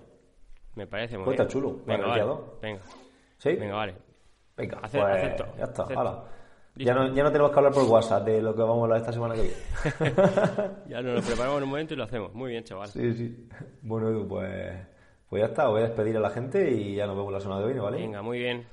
[0.76, 1.48] Me parece muy pues bien.
[1.48, 1.80] está chulo.
[1.86, 2.24] Venga, vale.
[2.62, 2.82] Venga.
[3.42, 3.56] ¿Sí?
[3.56, 3.96] Venga, vale.
[4.56, 5.88] Venga, pues, ya está,
[6.76, 9.00] Ya no, ya no tenemos que hablar por WhatsApp de lo que vamos a hablar
[9.00, 9.58] esta semana que viene.
[10.88, 12.32] ya nos lo preparamos en un momento y lo hacemos.
[12.36, 12.90] Muy bien, chaval.
[12.90, 13.50] Sí, sí.
[13.82, 14.78] Bueno, Edu, pues,
[15.28, 15.70] pues ya está.
[15.70, 17.98] Voy a despedir a la gente y ya nos vemos la semana que viene, ¿vale?
[17.98, 18.64] Venga, muy bien.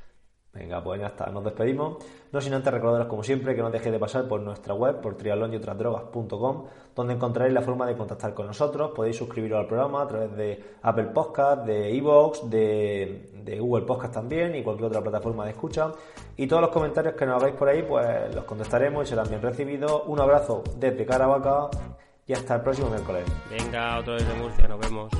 [0.52, 1.98] Venga, pues ya está, nos despedimos.
[2.32, 5.16] No sin antes recordaros, como siempre, que no dejéis de pasar por nuestra web, por
[5.16, 8.92] triatlonyotradrogas.com, donde encontraréis la forma de contactar con nosotros.
[8.94, 14.14] Podéis suscribiros al programa a través de Apple Podcast, de Evox, de, de Google Podcast
[14.14, 15.92] también y cualquier otra plataforma de escucha.
[16.36, 19.42] Y todos los comentarios que nos hagáis por ahí, pues los contestaremos y serán bien
[19.42, 20.02] recibidos.
[20.06, 21.68] Un abrazo desde Caravaca
[22.26, 23.24] y hasta el próximo miércoles.
[23.50, 25.10] Venga, otro desde Murcia, nos vemos.